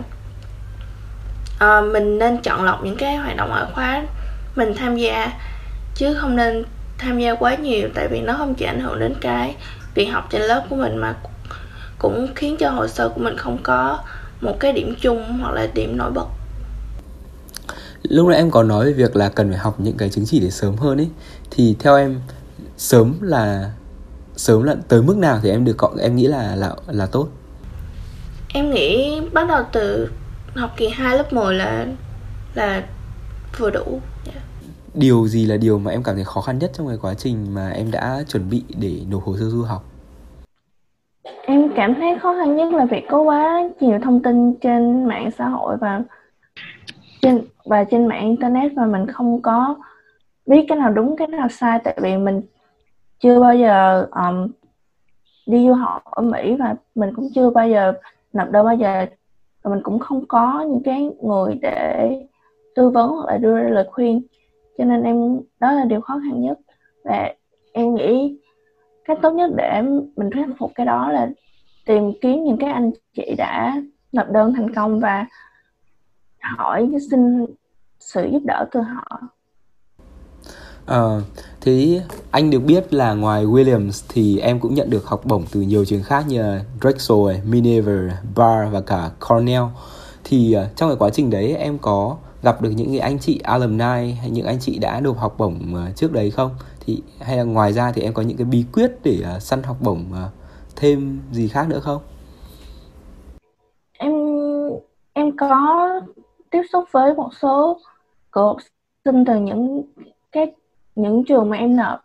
uh, 1.63 1.91
mình 1.93 2.19
nên 2.19 2.37
chọn 2.37 2.63
lọc 2.63 2.83
những 2.83 2.97
cái 2.97 3.15
hoạt 3.15 3.37
động 3.37 3.49
ngoại 3.49 3.65
khóa 3.73 4.03
mình 4.55 4.73
tham 4.75 4.97
gia 4.97 5.31
chứ 5.95 6.13
không 6.13 6.35
nên 6.35 6.65
tham 6.97 7.19
gia 7.19 7.35
quá 7.35 7.55
nhiều 7.55 7.89
tại 7.93 8.07
vì 8.07 8.21
nó 8.21 8.33
không 8.33 8.55
chỉ 8.55 8.65
ảnh 8.65 8.79
hưởng 8.79 8.99
đến 8.99 9.13
cái 9.21 9.55
việc 9.95 10.05
học 10.05 10.27
trên 10.29 10.41
lớp 10.41 10.65
của 10.69 10.75
mình 10.75 10.97
mà 10.97 11.15
cũng 11.99 12.27
khiến 12.35 12.57
cho 12.57 12.69
hồ 12.69 12.87
sơ 12.87 13.09
của 13.09 13.21
mình 13.21 13.37
không 13.37 13.57
có 13.63 13.99
một 14.41 14.59
cái 14.59 14.73
điểm 14.73 14.95
chung 15.01 15.39
hoặc 15.41 15.53
là 15.53 15.67
điểm 15.73 15.97
nổi 15.97 16.11
bật 16.11 16.27
lúc 18.03 18.27
nãy 18.27 18.37
em 18.37 18.51
có 18.51 18.63
nói 18.63 18.85
về 18.85 18.93
việc 18.93 19.15
là 19.15 19.29
cần 19.29 19.49
phải 19.49 19.57
học 19.57 19.75
những 19.77 19.97
cái 19.97 20.09
chứng 20.09 20.25
chỉ 20.25 20.39
để 20.39 20.49
sớm 20.49 20.75
hơn 20.75 20.97
ấy 20.97 21.09
thì 21.51 21.75
theo 21.79 21.97
em 21.97 22.19
sớm 22.77 23.15
là 23.21 23.71
sớm 24.35 24.63
là 24.63 24.75
tới 24.87 25.01
mức 25.01 25.17
nào 25.17 25.39
thì 25.43 25.49
em 25.49 25.65
được 25.65 25.77
cộng 25.77 25.97
em 25.97 26.15
nghĩ 26.15 26.27
là 26.27 26.55
là 26.55 26.75
là 26.87 27.05
tốt? 27.05 27.27
Em 28.53 28.71
nghĩ 28.71 29.21
bắt 29.33 29.47
đầu 29.47 29.63
từ 29.71 30.09
học 30.55 30.71
kỳ 30.77 30.87
2 30.89 31.17
lớp 31.17 31.33
10 31.33 31.55
là 31.55 31.85
là 32.55 32.83
vừa 33.57 33.69
đủ. 33.69 33.99
Yeah. 34.25 34.43
Điều 34.93 35.27
gì 35.27 35.45
là 35.45 35.57
điều 35.57 35.79
mà 35.79 35.91
em 35.91 36.03
cảm 36.03 36.15
thấy 36.15 36.23
khó 36.23 36.41
khăn 36.41 36.59
nhất 36.59 36.71
trong 36.73 36.87
cái 36.87 36.97
quá 37.01 37.13
trình 37.13 37.53
mà 37.53 37.69
em 37.69 37.91
đã 37.91 38.23
chuẩn 38.27 38.49
bị 38.49 38.63
để 38.79 38.99
nộp 39.09 39.23
hồ 39.23 39.37
sơ 39.37 39.49
du 39.49 39.63
học? 39.63 39.83
Em 41.45 41.69
cảm 41.75 41.95
thấy 41.95 42.19
khó 42.21 42.35
khăn 42.39 42.55
nhất 42.55 42.73
là 42.73 42.85
việc 42.85 43.03
có 43.09 43.21
quá 43.21 43.61
nhiều 43.79 43.99
thông 44.03 44.23
tin 44.23 44.55
trên 44.61 45.05
mạng 45.05 45.29
xã 45.37 45.47
hội 45.47 45.77
và 45.81 46.01
trên 47.23 47.41
và 47.65 47.83
trên 47.83 48.07
mạng 48.07 48.27
internet 48.27 48.73
mà 48.73 48.85
mình 48.85 49.07
không 49.07 49.41
có 49.41 49.75
biết 50.45 50.65
cái 50.67 50.77
nào 50.77 50.91
đúng 50.91 51.15
cái 51.15 51.27
nào 51.27 51.49
sai. 51.49 51.79
Tại 51.83 51.97
vì 52.01 52.17
mình 52.17 52.41
chưa 53.19 53.39
bao 53.39 53.55
giờ 53.55 54.07
um, 54.11 54.47
đi 55.47 55.67
du 55.67 55.73
học 55.73 56.03
ở 56.05 56.21
Mỹ 56.21 56.55
và 56.59 56.75
mình 56.95 57.09
cũng 57.15 57.27
chưa 57.35 57.49
bao 57.49 57.69
giờ 57.69 57.93
nộp 58.33 58.51
đơn 58.51 58.65
bao 58.65 58.75
giờ 58.75 59.05
và 59.63 59.71
mình 59.71 59.83
cũng 59.83 59.99
không 59.99 60.25
có 60.27 60.65
những 60.69 60.83
cái 60.83 61.09
người 61.21 61.59
để 61.61 62.09
tư 62.75 62.89
vấn 62.89 63.09
hoặc 63.09 63.25
là 63.27 63.37
đưa 63.37 63.57
ra 63.57 63.69
lời 63.69 63.87
khuyên. 63.91 64.21
Cho 64.77 64.85
nên 64.85 65.03
em 65.03 65.39
đó 65.59 65.71
là 65.71 65.85
điều 65.85 66.01
khó 66.01 66.19
khăn 66.23 66.41
nhất. 66.41 66.59
Và 67.03 67.33
em 67.73 67.95
nghĩ 67.95 68.37
cách 69.05 69.17
tốt 69.21 69.31
nhất 69.31 69.51
để 69.55 69.81
mình 70.15 70.29
thuyết 70.33 70.45
phục 70.59 70.71
cái 70.75 70.85
đó 70.85 71.11
là 71.11 71.29
tìm 71.85 72.11
kiếm 72.21 72.43
những 72.43 72.57
cái 72.57 72.71
anh 72.71 72.91
chị 73.15 73.35
đã 73.37 73.81
nộp 74.11 74.29
đơn 74.29 74.53
thành 74.53 74.73
công 74.73 74.99
và 74.99 75.25
hỏi 76.43 76.89
xin 77.11 77.45
sự 77.99 78.29
giúp 78.31 78.41
đỡ 78.45 78.65
từ 78.71 78.81
họ 78.81 79.21
Ờ, 80.85 81.21
thế 81.61 82.01
anh 82.31 82.49
được 82.49 82.59
biết 82.59 82.93
là 82.93 83.13
ngoài 83.13 83.45
Williams 83.45 84.05
thì 84.09 84.39
em 84.39 84.59
cũng 84.59 84.73
nhận 84.73 84.89
được 84.89 85.05
học 85.05 85.21
bổng 85.25 85.43
từ 85.51 85.61
nhiều 85.61 85.85
trường 85.85 86.03
khác 86.03 86.25
như 86.27 86.41
là 86.41 86.63
Drexel, 86.81 87.17
Minerva, 87.45 88.17
Barr 88.35 88.73
và 88.73 88.81
cả 88.81 89.11
Cornell. 89.29 89.63
Thì 90.23 90.55
uh, 90.57 90.75
trong 90.75 90.89
cái 90.89 90.97
quá 90.99 91.09
trình 91.09 91.29
đấy 91.29 91.55
em 91.55 91.77
có 91.77 92.17
gặp 92.41 92.61
được 92.61 92.69
những 92.69 92.87
cái 92.87 92.99
anh 92.99 93.19
chị 93.19 93.39
alumni 93.43 94.11
hay 94.21 94.29
những 94.31 94.45
anh 94.45 94.59
chị 94.59 94.79
đã 94.79 94.99
được 94.99 95.17
học 95.17 95.35
bổng 95.37 95.73
uh, 95.73 95.95
trước 95.95 96.11
đấy 96.11 96.31
không? 96.31 96.51
Thì 96.85 97.01
hay 97.21 97.37
là 97.37 97.43
ngoài 97.43 97.73
ra 97.73 97.91
thì 97.91 98.01
em 98.01 98.13
có 98.13 98.21
những 98.21 98.37
cái 98.37 98.45
bí 98.45 98.65
quyết 98.73 98.91
để 99.03 99.23
uh, 99.35 99.41
săn 99.41 99.63
học 99.63 99.77
bổng 99.81 100.05
thêm 100.75 101.19
gì 101.31 101.47
khác 101.47 101.69
nữa 101.69 101.79
không? 101.79 102.01
Em 103.97 104.13
em 105.13 105.37
có 105.37 105.49
tiếp 106.53 106.61
xúc 106.71 106.83
với 106.91 107.13
một 107.13 107.29
số 107.33 107.79
cựu 108.31 108.43
học 108.43 108.57
sinh 109.05 109.25
từ 109.25 109.35
những 109.35 109.83
các 110.31 110.49
những 110.95 111.23
trường 111.25 111.49
mà 111.49 111.57
em 111.57 111.75
nộp. 111.75 111.99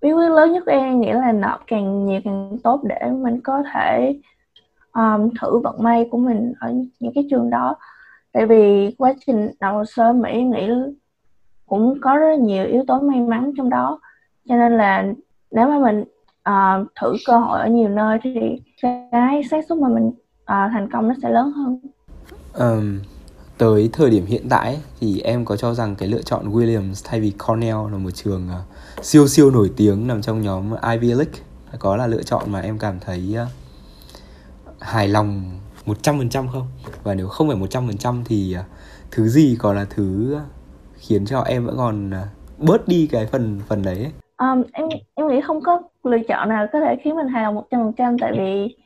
Bí 0.00 0.12
quyết 0.12 0.28
lớn 0.28 0.52
nhất 0.52 0.66
em 0.66 1.00
nghĩ 1.00 1.12
là 1.12 1.32
nộp 1.32 1.60
càng 1.66 2.06
nhiều 2.06 2.20
càng 2.24 2.56
tốt 2.62 2.80
để 2.84 3.10
mình 3.10 3.40
có 3.40 3.62
thể 3.72 4.20
um, 4.92 5.30
thử 5.40 5.58
vận 5.58 5.82
may 5.82 6.08
của 6.10 6.18
mình 6.18 6.52
ở 6.60 6.72
những 7.00 7.12
cái 7.14 7.26
trường 7.30 7.50
đó. 7.50 7.76
Tại 8.32 8.46
vì 8.46 8.94
quá 8.98 9.14
trình 9.26 9.50
nộp 9.60 9.74
hồ 9.74 9.84
sơ 9.84 10.12
mỹ 10.12 10.30
em 10.30 10.50
nghĩ 10.50 10.68
cũng 11.66 11.98
có 12.00 12.16
rất 12.16 12.38
nhiều 12.38 12.66
yếu 12.66 12.84
tố 12.86 13.00
may 13.00 13.20
mắn 13.20 13.52
trong 13.56 13.70
đó. 13.70 14.00
Cho 14.48 14.56
nên 14.56 14.76
là 14.76 15.04
nếu 15.50 15.68
mà 15.68 15.78
mình 15.78 16.04
uh, 16.50 16.88
thử 17.00 17.16
cơ 17.26 17.38
hội 17.38 17.60
ở 17.60 17.68
nhiều 17.68 17.88
nơi 17.88 18.18
thì 18.22 18.62
cái 18.82 19.42
xác 19.50 19.64
suất 19.68 19.78
mà 19.78 19.88
mình 19.88 20.06
uh, 20.06 20.14
thành 20.46 20.88
công 20.92 21.08
nó 21.08 21.14
sẽ 21.22 21.30
lớn 21.30 21.52
hơn. 21.52 21.80
Um, 22.58 22.98
tới 23.60 23.90
thời 23.92 24.10
điểm 24.10 24.26
hiện 24.26 24.48
tại 24.50 24.80
thì 25.00 25.20
em 25.20 25.44
có 25.44 25.56
cho 25.56 25.74
rằng 25.74 25.94
cái 25.96 26.08
lựa 26.08 26.22
chọn 26.22 26.52
Williams 26.52 27.02
thay 27.04 27.20
vì 27.20 27.32
Cornell 27.46 27.92
là 27.92 27.98
một 27.98 28.10
trường 28.10 28.48
uh, 28.48 29.04
siêu 29.04 29.28
siêu 29.28 29.50
nổi 29.50 29.70
tiếng 29.76 30.06
nằm 30.06 30.22
trong 30.22 30.42
nhóm 30.42 30.70
Ivy 30.90 31.08
League 31.08 31.32
có 31.78 31.96
là 31.96 32.06
lựa 32.06 32.22
chọn 32.22 32.42
mà 32.52 32.60
em 32.60 32.78
cảm 32.78 32.98
thấy 33.00 33.36
uh, 33.42 33.48
hài 34.80 35.08
lòng 35.08 35.42
100% 35.86 36.48
không? 36.52 36.66
Và 37.02 37.14
nếu 37.14 37.28
không 37.28 37.48
phải 37.48 37.56
100% 37.56 38.22
thì 38.24 38.56
uh, 38.60 38.64
thứ 39.10 39.28
gì 39.28 39.56
còn 39.58 39.76
là 39.76 39.86
thứ 39.90 40.38
khiến 40.94 41.26
cho 41.26 41.40
em 41.40 41.66
vẫn 41.66 41.76
còn 41.76 42.10
bớt 42.58 42.88
đi 42.88 43.08
cái 43.12 43.26
phần 43.26 43.60
phần 43.68 43.82
đấy 43.82 43.96
ấy? 43.96 44.12
Um, 44.38 44.62
em 44.72 44.88
em 45.14 45.28
nghĩ 45.28 45.40
không 45.40 45.60
có 45.62 45.82
lựa 46.04 46.18
chọn 46.28 46.48
nào 46.48 46.66
có 46.72 46.80
thể 46.80 46.96
khiến 47.04 47.16
mình 47.16 47.28
hài 47.28 47.42
lòng 47.42 47.64
100% 47.70 48.16
tại 48.20 48.32
vì 48.38 48.76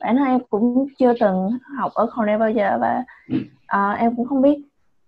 bản 0.00 0.16
thân 0.16 0.26
em 0.26 0.40
cũng 0.50 0.86
chưa 0.98 1.12
từng 1.20 1.50
học 1.78 1.92
ở 1.94 2.06
Cornell 2.16 2.40
bao 2.40 2.50
giờ 2.50 2.78
và 2.80 3.04
à, 3.66 3.92
em 3.92 4.16
cũng 4.16 4.26
không 4.26 4.42
biết 4.42 4.58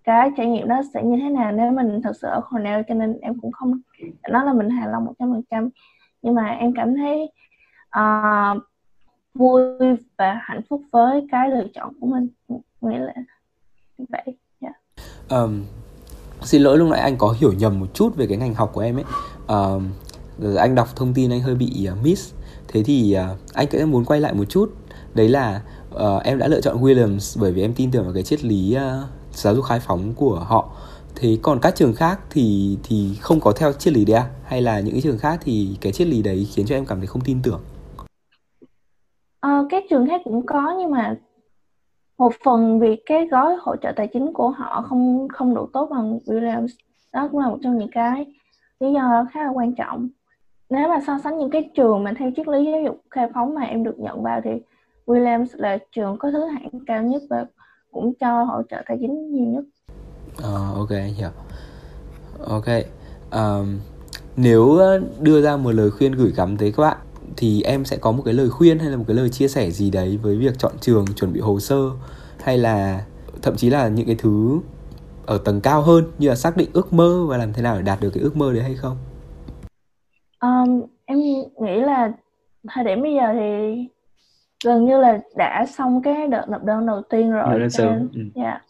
cái 0.05 0.31
trải 0.37 0.47
nghiệm 0.47 0.69
đó 0.69 0.83
sẽ 0.95 1.03
như 1.03 1.17
thế 1.23 1.29
nào 1.29 1.53
nếu 1.53 1.73
mình 1.73 2.01
thật 2.03 2.13
sự 2.23 2.29
ở 2.29 2.41
Cornell 2.41 2.83
cho 2.89 2.95
nên 2.95 3.19
em 3.21 3.41
cũng 3.41 3.53
không 3.53 3.81
nói 4.31 4.45
là 4.45 4.53
mình 4.53 4.71
hài 4.71 4.89
lòng 4.89 5.05
một 5.05 5.13
trăm 5.19 5.33
phần 5.33 5.43
trăm. 5.51 5.69
Nhưng 6.23 6.35
mà 6.35 6.47
em 6.47 6.73
cảm 6.77 6.97
thấy 6.97 7.33
uh, 7.99 8.63
vui 9.35 9.63
và 10.19 10.41
hạnh 10.43 10.61
phúc 10.71 10.83
với 10.93 11.27
cái 11.33 11.51
lựa 11.51 11.67
chọn 11.75 11.93
của 12.01 12.07
mình. 12.07 12.29
Nghĩa 12.81 12.99
là 12.99 13.15
như 13.99 14.05
vậy 14.09 14.37
dạ. 14.61 14.69
yeah. 14.69 15.43
um, 15.43 15.65
xin 16.43 16.63
lỗi 16.63 16.79
lúc 16.79 16.89
nãy 16.91 17.01
anh 17.01 17.17
có 17.19 17.35
hiểu 17.41 17.53
nhầm 17.53 17.81
một 17.81 17.87
chút 17.95 18.17
về 18.17 18.27
cái 18.27 18.39
ngành 18.39 18.55
học 18.55 18.71
của 18.73 18.81
em 18.81 18.97
ấy. 18.97 19.05
Uh, 19.45 19.83
anh 20.59 20.75
đọc 20.75 20.89
thông 20.97 21.15
tin 21.15 21.31
anh 21.31 21.41
hơi 21.41 21.55
bị 21.55 21.89
uh, 21.93 22.05
miss. 22.05 22.35
Thế 22.69 22.83
thì 22.83 23.17
uh, 23.33 23.39
anh 23.55 23.67
cũng 23.71 23.91
muốn 23.91 24.05
quay 24.05 24.21
lại 24.21 24.35
một 24.35 24.45
chút. 24.49 24.75
Đấy 25.15 25.29
là 25.29 25.63
uh, 25.99 26.23
em 26.25 26.39
đã 26.39 26.49
lựa 26.49 26.61
chọn 26.61 26.83
Williams 26.83 27.41
bởi 27.41 27.53
vì 27.53 27.63
em 27.63 27.75
tin 27.77 27.91
tưởng 27.91 28.05
vào 28.05 28.15
cái 28.15 28.23
triết 28.23 28.45
lý 28.45 28.77
uh, 28.77 29.09
giáo 29.33 29.55
dục 29.55 29.65
khai 29.65 29.81
phóng 29.81 30.15
của 30.17 30.35
họ. 30.35 30.69
Thế 31.17 31.39
còn 31.43 31.59
các 31.63 31.75
trường 31.75 31.95
khác 31.95 32.21
thì 32.31 32.79
thì 32.83 33.15
không 33.21 33.41
có 33.41 33.53
theo 33.53 33.73
triết 33.73 33.95
lý 33.95 34.05
đấy 34.05 34.17
à? 34.17 34.31
Hay 34.45 34.63
là 34.63 34.81
những 34.81 34.95
cái 34.95 35.01
trường 35.01 35.19
khác 35.19 35.41
thì 35.45 35.77
cái 35.81 35.93
triết 35.93 36.07
lý 36.07 36.23
đấy 36.23 36.47
khiến 36.55 36.67
cho 36.67 36.75
em 36.75 36.87
cảm 36.87 36.99
thấy 36.99 37.07
không 37.07 37.23
tin 37.25 37.39
tưởng? 37.43 37.61
À, 39.41 39.63
các 39.71 39.85
trường 39.91 40.09
khác 40.09 40.21
cũng 40.25 40.47
có 40.47 40.75
nhưng 40.79 40.91
mà 40.91 41.17
một 42.19 42.33
phần 42.45 42.81
vì 42.81 42.97
cái 43.07 43.27
gói 43.27 43.57
hỗ 43.61 43.77
trợ 43.77 43.93
tài 43.97 44.09
chính 44.13 44.33
của 44.33 44.51
họ 44.51 44.85
không 44.89 45.29
không 45.29 45.55
đủ 45.55 45.67
tốt 45.73 45.89
bằng 45.91 46.19
Williams. 46.27 46.69
Đó 47.13 47.29
cũng 47.33 47.41
là 47.41 47.49
một 47.49 47.59
trong 47.63 47.79
những 47.79 47.91
cái 47.93 48.27
lý 48.81 48.93
do 48.93 49.27
khá 49.33 49.45
là 49.45 49.51
quan 49.55 49.75
trọng. 49.75 50.09
Nếu 50.71 50.89
mà 50.89 51.01
so 51.07 51.19
sánh 51.25 51.39
những 51.39 51.51
cái 51.51 51.71
trường 51.75 52.05
mà 52.05 52.13
theo 52.19 52.31
triết 52.37 52.49
lý 52.49 52.65
giáo 52.73 52.83
dục 52.83 53.01
khai 53.11 53.29
phóng 53.35 53.55
mà 53.55 53.63
em 53.63 53.85
được 53.85 53.99
nhận 53.99 54.23
vào 54.23 54.41
thì 54.45 54.51
Williams 55.09 55.47
là 55.57 55.79
trường 55.93 56.19
có 56.19 56.31
thứ 56.31 56.45
hạng 56.47 56.71
cao 56.87 57.03
nhất 57.03 57.23
và 57.31 57.47
cũng 57.93 58.15
cho 58.21 58.43
hỗ 58.43 58.63
trợ 58.71 58.83
tài 58.89 58.97
chính 59.01 59.33
nhiều 59.33 59.47
nhất. 59.47 59.65
À, 60.43 60.73
ok 60.75 60.91
anh 60.91 61.15
hiểu. 61.15 61.31
Ok. 62.47 62.67
Um, 63.33 63.79
nếu 64.37 64.79
đưa 65.21 65.43
ra 65.43 65.57
một 65.57 65.71
lời 65.71 65.91
khuyên 65.91 66.13
gửi 66.13 66.33
gắm 66.37 66.57
tới 66.57 66.73
các 66.77 66.83
bạn 66.83 66.97
thì 67.37 67.63
em 67.63 67.85
sẽ 67.85 67.97
có 67.97 68.13
một 68.13 68.23
cái 68.25 68.35
lời 68.35 68.51
khuyên 68.51 68.79
hay 68.79 68.91
là 68.91 68.97
một 68.97 69.05
cái 69.09 69.17
lời 69.17 69.29
chia 69.29 69.49
sẻ 69.49 69.71
gì 69.71 69.91
đấy 69.91 70.19
với 70.23 70.37
việc 70.37 70.59
chọn 70.59 70.73
trường, 70.81 71.05
chuẩn 71.17 71.33
bị 71.33 71.41
hồ 71.41 71.61
sơ 71.61 71.91
hay 72.41 72.59
là 72.59 73.05
thậm 73.43 73.57
chí 73.57 73.71
là 73.71 73.89
những 73.89 74.07
cái 74.07 74.17
thứ 74.19 74.61
ở 75.27 75.39
tầng 75.45 75.61
cao 75.61 75.83
hơn 75.83 76.05
như 76.19 76.29
là 76.29 76.35
xác 76.35 76.57
định 76.57 76.71
ước 76.73 76.93
mơ 76.93 77.27
và 77.29 77.37
làm 77.37 77.53
thế 77.53 77.63
nào 77.63 77.77
để 77.77 77.83
đạt 77.83 78.01
được 78.01 78.11
cái 78.15 78.23
ước 78.23 78.37
mơ 78.37 78.53
đấy 78.53 78.63
hay 78.63 78.75
không? 78.75 78.97
Um, 80.41 80.83
em 81.05 81.19
nghĩ 81.19 81.81
là 81.81 82.13
thời 82.69 82.85
điểm 82.85 83.03
bây 83.03 83.15
giờ 83.15 83.33
thì 83.33 83.89
gần 84.65 84.85
như 84.85 85.01
là 85.01 85.21
đã 85.37 85.67
xong 85.67 86.03
cái 86.03 86.29
đợt 86.29 86.47
nộp 86.49 86.65
đơn 86.65 86.87
đầu 86.87 87.03
tiên 87.03 87.31
rồi 87.31 87.69
cho 87.71 87.85
nên, 87.85 88.09
ừ. 88.15 88.43
yeah. 88.43 88.63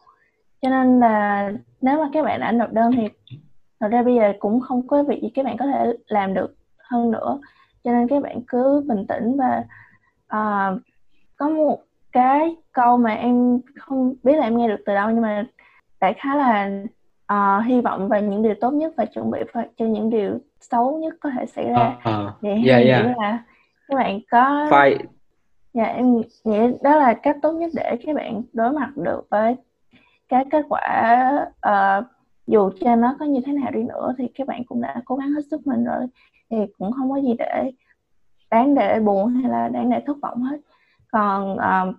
cho 0.63 0.71
nên 0.71 1.01
là 1.01 1.51
nếu 1.81 1.99
mà 1.99 2.09
các 2.13 2.25
bạn 2.25 2.41
đã 2.41 2.53
nộp 2.53 2.73
đơn 2.73 2.93
thì 2.97 3.09
thật 3.81 3.89
ra 3.89 4.03
bây 4.03 4.15
giờ 4.15 4.33
cũng 4.39 4.61
không 4.61 4.87
có 4.87 5.03
việc 5.03 5.23
gì 5.23 5.31
các 5.35 5.45
bạn 5.45 5.57
có 5.57 5.67
thể 5.67 5.93
làm 6.07 6.35
được 6.35 6.55
hơn 6.79 7.11
nữa 7.11 7.39
cho 7.85 7.93
nên 7.93 8.09
các 8.09 8.23
bạn 8.23 8.41
cứ 8.49 8.85
bình 8.89 9.07
tĩnh 9.07 9.37
và 9.37 9.65
uh, 10.27 10.81
có 11.37 11.49
một 11.49 11.81
cái 12.13 12.57
câu 12.73 12.97
mà 12.97 13.15
em 13.15 13.61
không 13.77 14.15
biết 14.23 14.37
là 14.37 14.47
em 14.47 14.57
nghe 14.57 14.69
được 14.69 14.83
từ 14.87 14.95
đâu 14.95 15.11
nhưng 15.11 15.23
mà 15.23 15.45
đại 16.01 16.15
khá 16.15 16.37
là 16.37 16.71
uh, 17.33 17.65
hy 17.67 17.81
vọng 17.81 18.09
vào 18.09 18.21
những 18.21 18.43
điều 18.43 18.55
tốt 18.61 18.71
nhất 18.71 18.93
và 18.97 19.05
chuẩn 19.05 19.31
bị 19.31 19.39
cho 19.55 19.85
những 19.85 20.11
điều 20.11 20.39
xấu 20.61 20.99
nhất 20.99 21.15
có 21.21 21.31
thể 21.31 21.47
xảy 21.47 21.65
ra 21.65 21.97
uh, 21.97 22.27
uh. 22.29 22.35
thì 22.43 22.49
yeah, 22.49 22.87
yeah. 22.87 23.17
là 23.17 23.45
các 23.89 23.97
bạn 23.97 24.21
có 24.31 24.67
phải 24.71 24.99
dạ 25.75 25.85
em 25.85 26.17
nghĩ 26.45 26.59
đó 26.83 26.97
là 26.97 27.15
cách 27.15 27.37
tốt 27.43 27.53
nhất 27.53 27.71
để 27.75 27.97
các 28.07 28.17
bạn 28.17 28.43
đối 28.53 28.73
mặt 28.73 28.91
được 28.97 29.27
với 29.31 29.57
cái 30.29 30.45
kết 30.51 30.67
quả 30.69 31.47
uh, 31.69 32.05
dù 32.47 32.71
cho 32.81 32.97
nó 32.97 33.17
có 33.19 33.25
như 33.25 33.41
thế 33.47 33.53
nào 33.53 33.71
đi 33.71 33.83
nữa 33.83 34.15
thì 34.19 34.29
các 34.35 34.47
bạn 34.47 34.65
cũng 34.65 34.81
đã 34.81 35.03
cố 35.05 35.17
gắng 35.17 35.31
hết 35.31 35.43
sức 35.51 35.67
mình 35.67 35.85
rồi 35.85 36.07
thì 36.51 36.57
cũng 36.79 36.93
không 36.93 37.11
có 37.11 37.17
gì 37.17 37.35
để 37.39 37.73
đáng 38.51 38.75
để 38.75 39.01
buồn 39.01 39.35
hay 39.35 39.51
là 39.51 39.69
đáng 39.69 39.91
để 39.91 40.03
thất 40.07 40.17
vọng 40.23 40.43
hết. 40.43 40.61
Còn 41.13 41.53
uh, 41.53 41.95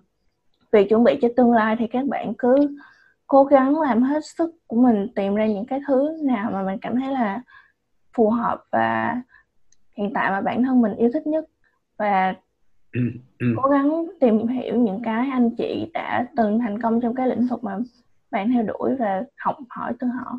việc 0.72 0.88
chuẩn 0.88 1.04
bị 1.04 1.18
cho 1.22 1.28
tương 1.36 1.52
lai 1.52 1.76
thì 1.78 1.86
các 1.86 2.06
bạn 2.06 2.32
cứ 2.38 2.78
cố 3.26 3.44
gắng 3.44 3.80
làm 3.80 4.02
hết 4.02 4.24
sức 4.24 4.54
của 4.66 4.76
mình 4.76 5.08
tìm 5.14 5.34
ra 5.34 5.46
những 5.46 5.66
cái 5.66 5.80
thứ 5.86 6.16
nào 6.22 6.50
mà 6.50 6.62
mình 6.62 6.78
cảm 6.80 7.00
thấy 7.00 7.12
là 7.12 7.40
phù 8.12 8.30
hợp 8.30 8.64
và 8.70 9.22
hiện 9.96 10.10
tại 10.14 10.30
mà 10.30 10.40
bản 10.40 10.62
thân 10.62 10.80
mình 10.82 10.94
yêu 10.94 11.10
thích 11.12 11.26
nhất 11.26 11.44
và 11.96 12.34
cố 13.40 13.70
gắng 13.70 14.06
tìm 14.20 14.48
hiểu 14.48 14.76
những 14.76 15.02
cái 15.04 15.28
anh 15.32 15.50
chị 15.56 15.90
đã 15.94 16.26
từng 16.36 16.58
thành 16.58 16.82
công 16.82 17.00
trong 17.00 17.14
cái 17.14 17.28
lĩnh 17.28 17.46
vực 17.46 17.64
mà 17.64 17.78
bạn 18.30 18.52
theo 18.52 18.62
đuổi 18.62 18.96
và 18.98 19.24
học 19.36 19.56
hỏi 19.68 19.92
từ 19.98 20.06
họ. 20.06 20.38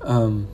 Um, 0.00 0.44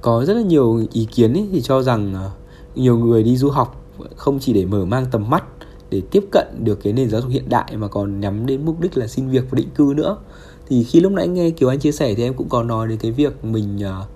có 0.00 0.24
rất 0.24 0.34
là 0.34 0.42
nhiều 0.42 0.86
ý 0.92 1.08
kiến 1.14 1.32
ấy 1.32 1.48
thì 1.52 1.60
cho 1.60 1.82
rằng 1.82 2.14
uh, 2.14 2.76
nhiều 2.76 2.98
người 2.98 3.22
đi 3.22 3.36
du 3.36 3.50
học 3.50 3.84
không 4.16 4.38
chỉ 4.40 4.52
để 4.52 4.64
mở 4.64 4.84
mang 4.84 5.06
tầm 5.10 5.30
mắt 5.30 5.44
để 5.90 6.02
tiếp 6.10 6.24
cận 6.32 6.46
được 6.64 6.78
cái 6.82 6.92
nền 6.92 7.10
giáo 7.10 7.20
dục 7.20 7.30
hiện 7.30 7.48
đại 7.48 7.76
mà 7.76 7.88
còn 7.88 8.20
nhắm 8.20 8.46
đến 8.46 8.64
mục 8.64 8.80
đích 8.80 8.98
là 8.98 9.06
xin 9.06 9.28
việc 9.28 9.44
và 9.50 9.56
định 9.56 9.68
cư 9.74 9.94
nữa 9.96 10.18
thì 10.66 10.84
khi 10.84 11.00
lúc 11.00 11.12
nãy 11.12 11.28
nghe 11.28 11.50
Kiều 11.50 11.68
Anh 11.68 11.78
chia 11.78 11.92
sẻ 11.92 12.14
thì 12.14 12.22
em 12.22 12.34
cũng 12.34 12.48
có 12.48 12.62
nói 12.62 12.88
đến 12.88 12.98
cái 12.98 13.10
việc 13.10 13.44
mình 13.44 13.78
uh, 13.78 14.08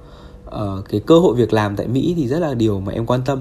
uh, 0.46 0.84
cái 0.88 1.00
cơ 1.06 1.18
hội 1.18 1.34
việc 1.37 1.52
làm 1.52 1.76
tại 1.76 1.88
Mỹ 1.88 2.14
thì 2.16 2.28
rất 2.28 2.38
là 2.38 2.54
điều 2.54 2.80
mà 2.80 2.92
em 2.92 3.06
quan 3.06 3.20
tâm. 3.26 3.40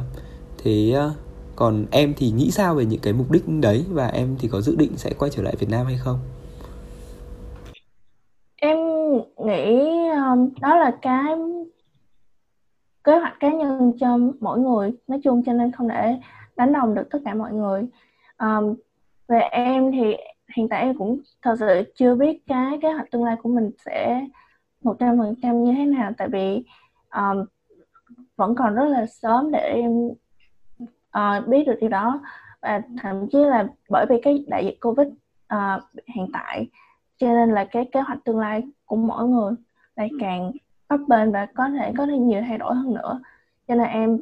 Thế 0.63 0.95
uh, 1.05 1.11
còn 1.55 1.85
em 1.91 2.13
thì 2.17 2.31
nghĩ 2.31 2.51
sao 2.51 2.75
về 2.75 2.85
những 2.85 2.99
cái 2.99 3.13
mục 3.13 3.31
đích 3.31 3.43
đấy 3.47 3.85
và 3.89 4.07
em 4.07 4.35
thì 4.39 4.47
có 4.47 4.61
dự 4.61 4.75
định 4.75 4.91
sẽ 4.97 5.13
quay 5.19 5.31
trở 5.31 5.43
lại 5.43 5.55
Việt 5.59 5.69
Nam 5.69 5.85
hay 5.85 5.97
không? 5.97 6.19
Em 8.55 8.77
nghĩ 9.45 9.87
um, 10.09 10.49
đó 10.61 10.75
là 10.75 10.97
cái 11.01 11.35
kế 13.03 13.19
hoạch 13.19 13.33
cá 13.39 13.51
nhân 13.51 13.93
cho 13.99 14.17
mỗi 14.39 14.59
người. 14.59 14.91
Nói 15.07 15.19
chung 15.23 15.43
cho 15.45 15.53
nên 15.53 15.71
không 15.71 15.87
để 15.87 16.15
đánh 16.55 16.73
đồng 16.73 16.95
được 16.95 17.03
tất 17.11 17.19
cả 17.25 17.33
mọi 17.33 17.53
người. 17.53 17.85
Um, 18.39 18.75
về 19.27 19.39
em 19.39 19.91
thì 19.91 20.15
hiện 20.55 20.69
tại 20.69 20.81
em 20.81 20.97
cũng 20.97 21.19
thật 21.41 21.55
sự 21.59 21.93
chưa 21.95 22.15
biết 22.15 22.47
cái 22.47 22.79
kế 22.81 22.91
hoạch 22.91 23.11
tương 23.11 23.23
lai 23.23 23.35
của 23.43 23.49
mình 23.49 23.71
sẽ 23.85 24.27
một 24.83 24.95
trăm 24.99 25.17
phần 25.17 25.35
trăm 25.41 25.63
như 25.63 25.73
thế 25.77 25.85
nào. 25.85 26.11
Tại 26.17 26.27
vì 26.31 26.63
um, 27.15 27.45
vẫn 28.35 28.55
còn 28.55 28.75
rất 28.75 28.85
là 28.85 29.05
sớm 29.05 29.51
để 29.51 29.59
em 29.59 29.91
uh, 31.17 31.47
biết 31.47 31.63
được 31.67 31.75
điều 31.81 31.89
đó. 31.89 32.21
Và 32.61 32.81
thậm 33.01 33.27
chí 33.31 33.37
là 33.37 33.67
bởi 33.89 34.05
vì 34.09 34.15
cái 34.23 34.45
đại 34.47 34.65
dịch 34.65 34.77
covid 34.81 35.07
uh, 35.53 35.83
hiện 36.15 36.27
tại 36.33 36.67
cho 37.17 37.27
nên 37.27 37.49
là 37.49 37.65
cái 37.65 37.89
kế 37.91 38.01
hoạch 38.01 38.19
tương 38.25 38.39
lai 38.39 38.63
của 38.85 38.95
mỗi 38.95 39.27
người 39.27 39.53
lại 39.95 40.09
càng 40.19 40.51
bấp 40.89 40.99
bênh 41.07 41.31
và 41.31 41.47
có 41.55 41.69
thể 41.69 41.91
có 41.97 42.05
thêm 42.05 42.27
nhiều 42.27 42.41
thay 42.47 42.57
đổi 42.57 42.75
hơn 42.75 42.93
nữa. 42.93 43.19
Cho 43.67 43.75
nên 43.75 43.87
em 43.87 44.19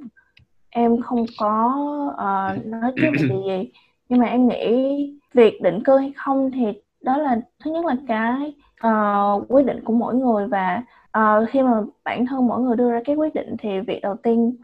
em 0.69 1.01
không 1.01 1.25
có 1.39 1.73
uh, 2.09 2.65
nói 2.65 2.93
trước 2.95 3.11
gì 3.19 3.35
gì. 3.47 3.71
Nhưng 4.09 4.19
mà 4.19 4.25
em 4.25 4.47
nghĩ 4.47 5.19
việc 5.35 5.61
định 5.61 5.83
cư 5.83 5.97
hay 5.97 6.13
không 6.15 6.51
thì 6.51 6.65
đó 7.01 7.17
là 7.17 7.41
thứ 7.63 7.71
nhất 7.71 7.85
là 7.85 7.95
cái 8.07 8.53
uh, 8.87 9.51
quyết 9.51 9.65
định 9.65 9.83
của 9.83 9.93
mỗi 9.93 10.15
người 10.15 10.47
và 10.47 10.83
uh, 11.17 11.49
khi 11.49 11.61
mà 11.61 11.81
bản 12.03 12.25
thân 12.25 12.47
mỗi 12.47 12.61
người 12.61 12.75
đưa 12.75 12.91
ra 12.91 13.01
cái 13.05 13.15
quyết 13.15 13.33
định 13.33 13.55
thì 13.59 13.79
việc 13.79 13.99
đầu 14.01 14.15
tiên 14.15 14.55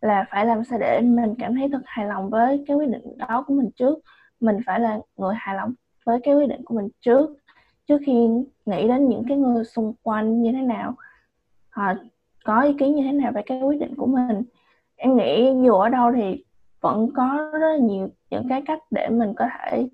là 0.00 0.24
phải 0.30 0.46
làm 0.46 0.64
sao 0.64 0.78
để 0.78 1.00
mình 1.00 1.34
cảm 1.38 1.54
thấy 1.54 1.68
thật 1.72 1.82
hài 1.84 2.06
lòng 2.06 2.30
với 2.30 2.64
cái 2.66 2.76
quyết 2.76 2.88
định 2.88 3.18
đó 3.18 3.44
của 3.46 3.54
mình 3.54 3.70
trước. 3.76 3.98
Mình 4.40 4.58
phải 4.66 4.80
là 4.80 4.98
người 5.16 5.34
hài 5.38 5.56
lòng 5.56 5.74
với 6.04 6.20
cái 6.22 6.34
quyết 6.34 6.48
định 6.48 6.64
của 6.64 6.74
mình 6.74 6.88
trước 7.00 7.30
trước 7.88 7.98
khi 8.06 8.28
nghĩ 8.66 8.88
đến 8.88 9.08
những 9.08 9.22
cái 9.28 9.36
người 9.38 9.64
xung 9.64 9.94
quanh 10.02 10.42
như 10.42 10.52
thế 10.52 10.60
nào 10.60 10.94
họ 11.70 11.92
có 12.44 12.62
ý 12.62 12.72
kiến 12.78 12.94
như 12.94 13.02
thế 13.02 13.12
nào 13.12 13.32
về 13.34 13.42
cái 13.46 13.62
quyết 13.62 13.80
định 13.80 13.94
của 13.96 14.06
mình. 14.06 14.42
Em 14.96 15.16
nghĩ 15.16 15.52
dù 15.64 15.72
ở 15.74 15.88
đâu 15.88 16.12
thì 16.16 16.44
vẫn 16.86 17.12
có 17.16 17.50
rất 17.52 17.58
là 17.58 17.76
nhiều 17.76 18.08
những 18.30 18.48
cái 18.48 18.62
cách 18.66 18.78
để 18.90 19.08
mình 19.08 19.34
có 19.36 19.44
thể 19.58 19.88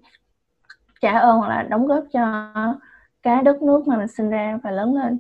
trả 1.00 1.18
ơn 1.18 1.38
hoặc 1.38 1.48
là 1.48 1.62
đóng 1.62 1.86
góp 1.86 2.04
cho 2.12 2.52
cái 3.22 3.42
đất 3.42 3.62
nước 3.62 3.88
mà 3.88 3.98
mình 3.98 4.08
sinh 4.08 4.30
ra 4.30 4.58
và 4.62 4.70
lớn 4.70 4.94
lên 4.94 5.18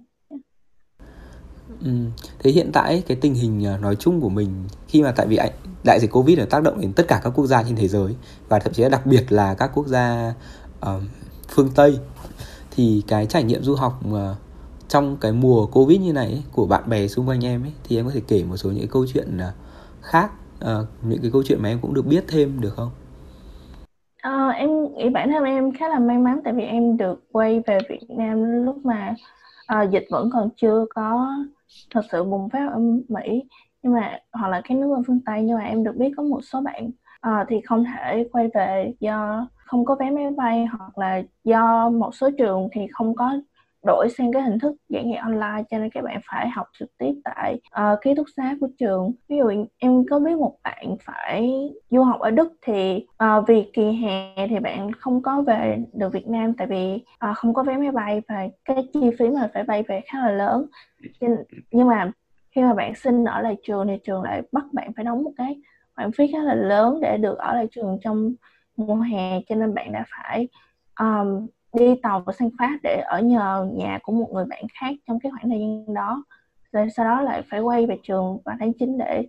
Ừ. 1.84 1.90
Thế 2.38 2.50
hiện 2.50 2.70
tại 2.72 3.02
cái 3.06 3.16
tình 3.20 3.34
hình 3.34 3.64
ờ, 3.64 3.78
nói 3.78 3.96
chung 3.96 4.20
của 4.20 4.28
mình 4.28 4.64
khi 4.88 5.02
mà 5.02 5.12
tại 5.16 5.26
vì 5.26 5.38
đại 5.84 6.00
dịch 6.00 6.10
Covid 6.12 6.38
đã 6.38 6.44
tác 6.50 6.62
động 6.62 6.80
đến 6.80 6.92
tất 6.92 7.08
cả 7.08 7.20
các 7.24 7.30
quốc 7.30 7.46
gia 7.46 7.62
trên 7.62 7.76
thế 7.76 7.88
giới 7.88 8.16
và 8.48 8.58
thậm 8.58 8.72
chí 8.72 8.82
là 8.82 8.88
đặc 8.88 9.06
biệt 9.06 9.32
là 9.32 9.54
các 9.54 9.70
quốc 9.74 9.86
gia 9.86 10.34
uh, 10.80 11.02
phương 11.48 11.70
Tây 11.74 11.98
thì 12.70 13.02
cái 13.08 13.26
trải 13.26 13.44
nghiệm 13.44 13.62
du 13.62 13.74
học 13.74 14.06
mà 14.06 14.34
trong 14.88 15.16
cái 15.16 15.32
mùa 15.32 15.66
Covid 15.66 16.00
như 16.00 16.12
này 16.12 16.26
ấy, 16.26 16.42
của 16.52 16.66
bạn 16.66 16.88
bè 16.88 17.08
xung 17.08 17.28
quanh 17.28 17.44
em 17.44 17.62
ấy 17.62 17.72
thì 17.84 17.96
em 17.96 18.04
có 18.04 18.10
thể 18.14 18.20
kể 18.28 18.44
một 18.44 18.56
số 18.56 18.70
những 18.70 18.88
câu 18.88 19.06
chuyện 19.12 19.36
uh, 19.36 19.54
khác 20.02 20.30
à, 20.64 20.74
những 21.02 21.18
cái 21.22 21.30
câu 21.32 21.42
chuyện 21.42 21.58
mà 21.62 21.68
em 21.68 21.78
cũng 21.82 21.94
được 21.94 22.06
biết 22.06 22.24
thêm 22.28 22.60
được 22.60 22.74
không? 22.76 22.90
À, 24.22 24.48
em 24.48 24.94
nghĩ 24.94 25.08
bản 25.08 25.30
thân 25.32 25.44
em 25.44 25.72
khá 25.72 25.88
là 25.88 25.98
may 25.98 26.18
mắn 26.18 26.40
tại 26.44 26.52
vì 26.52 26.62
em 26.62 26.96
được 26.96 27.24
quay 27.32 27.62
về 27.66 27.78
Việt 27.88 28.02
Nam 28.08 28.64
lúc 28.64 28.86
mà 28.86 29.14
à, 29.66 29.82
dịch 29.82 30.06
vẫn 30.10 30.30
còn 30.32 30.48
chưa 30.56 30.86
có 30.94 31.28
thật 31.90 32.02
sự 32.12 32.24
bùng 32.24 32.48
phát 32.48 32.68
ở 32.72 32.78
Mỹ 33.08 33.42
nhưng 33.82 33.92
mà 33.92 34.18
hoặc 34.32 34.48
là 34.48 34.60
cái 34.64 34.78
nước 34.78 34.94
ở 34.96 35.02
phương 35.06 35.20
Tây 35.26 35.42
nhưng 35.42 35.58
mà 35.58 35.64
em 35.64 35.84
được 35.84 35.96
biết 35.96 36.10
có 36.16 36.22
một 36.22 36.40
số 36.42 36.60
bạn 36.60 36.90
à, 37.20 37.44
thì 37.48 37.60
không 37.64 37.84
thể 37.84 38.28
quay 38.32 38.48
về 38.54 38.92
do 39.00 39.46
không 39.56 39.84
có 39.84 39.94
vé 39.94 40.10
máy 40.10 40.30
bay 40.36 40.66
hoặc 40.66 40.98
là 40.98 41.22
do 41.44 41.90
một 41.90 42.14
số 42.14 42.30
trường 42.38 42.68
thì 42.72 42.80
không 42.92 43.14
có 43.14 43.32
đổi 43.86 44.08
sang 44.18 44.32
cái 44.32 44.42
hình 44.42 44.58
thức 44.58 44.76
giảng 44.88 45.10
dạy 45.10 45.18
online 45.18 45.62
cho 45.70 45.78
nên 45.78 45.90
các 45.90 46.04
bạn 46.04 46.20
phải 46.30 46.48
học 46.48 46.66
trực 46.78 46.98
tiếp 46.98 47.12
tại 47.24 47.60
uh, 47.80 47.98
ký 48.02 48.14
túc 48.14 48.26
xá 48.36 48.56
của 48.60 48.68
trường. 48.78 49.12
Ví 49.28 49.36
dụ 49.36 49.64
em 49.78 50.04
có 50.10 50.18
biết 50.18 50.36
một 50.36 50.56
bạn 50.64 50.96
phải 51.04 51.70
du 51.90 52.02
học 52.02 52.20
ở 52.20 52.30
đức 52.30 52.52
thì 52.62 53.06
uh, 53.24 53.48
vì 53.48 53.70
kỳ 53.72 53.92
hè 53.92 54.46
thì 54.48 54.58
bạn 54.58 54.92
không 54.92 55.22
có 55.22 55.42
về 55.42 55.78
được 55.92 56.12
việt 56.12 56.28
nam 56.28 56.52
tại 56.52 56.66
vì 56.66 57.04
uh, 57.30 57.36
không 57.36 57.54
có 57.54 57.62
vé 57.62 57.76
máy 57.76 57.92
bay 57.92 58.22
và 58.28 58.48
cái 58.64 58.88
chi 58.92 59.10
phí 59.18 59.30
mà 59.30 59.50
phải 59.54 59.62
bay 59.62 59.82
về 59.88 60.00
khá 60.06 60.18
là 60.18 60.30
lớn. 60.30 60.66
Nhưng 61.70 61.88
mà 61.88 62.12
khi 62.50 62.62
mà 62.62 62.74
bạn 62.74 62.94
xin 62.94 63.24
ở 63.24 63.40
lại 63.40 63.56
trường 63.62 63.86
thì 63.86 63.98
trường 64.04 64.22
lại 64.22 64.42
bắt 64.52 64.64
bạn 64.72 64.92
phải 64.96 65.04
đóng 65.04 65.24
một 65.24 65.32
cái 65.36 65.60
khoản 65.96 66.12
phí 66.12 66.32
khá 66.32 66.38
là 66.38 66.54
lớn 66.54 66.98
để 67.02 67.16
được 67.16 67.38
ở 67.38 67.54
lại 67.54 67.66
trường 67.70 67.98
trong 68.02 68.32
mùa 68.76 68.96
hè 68.96 69.40
cho 69.48 69.54
nên 69.54 69.74
bạn 69.74 69.92
đã 69.92 70.04
phải 70.10 70.48
um, 71.00 71.46
đi 71.72 71.94
tàu 72.02 72.24
sang 72.38 72.50
Pháp 72.58 72.78
để 72.82 73.02
ở 73.06 73.20
nhờ 73.20 73.68
nhà 73.72 73.98
của 74.02 74.12
một 74.12 74.28
người 74.32 74.44
bạn 74.44 74.64
khác 74.80 74.94
trong 75.06 75.20
cái 75.20 75.32
khoảng 75.32 75.50
thời 75.50 75.58
gian 75.60 75.94
đó. 75.94 76.24
Rồi 76.72 76.86
sau 76.96 77.04
đó 77.04 77.20
lại 77.20 77.42
phải 77.50 77.60
quay 77.60 77.86
về 77.86 77.98
trường 78.02 78.38
vào 78.44 78.56
tháng 78.60 78.72
9 78.72 78.98
để 78.98 79.22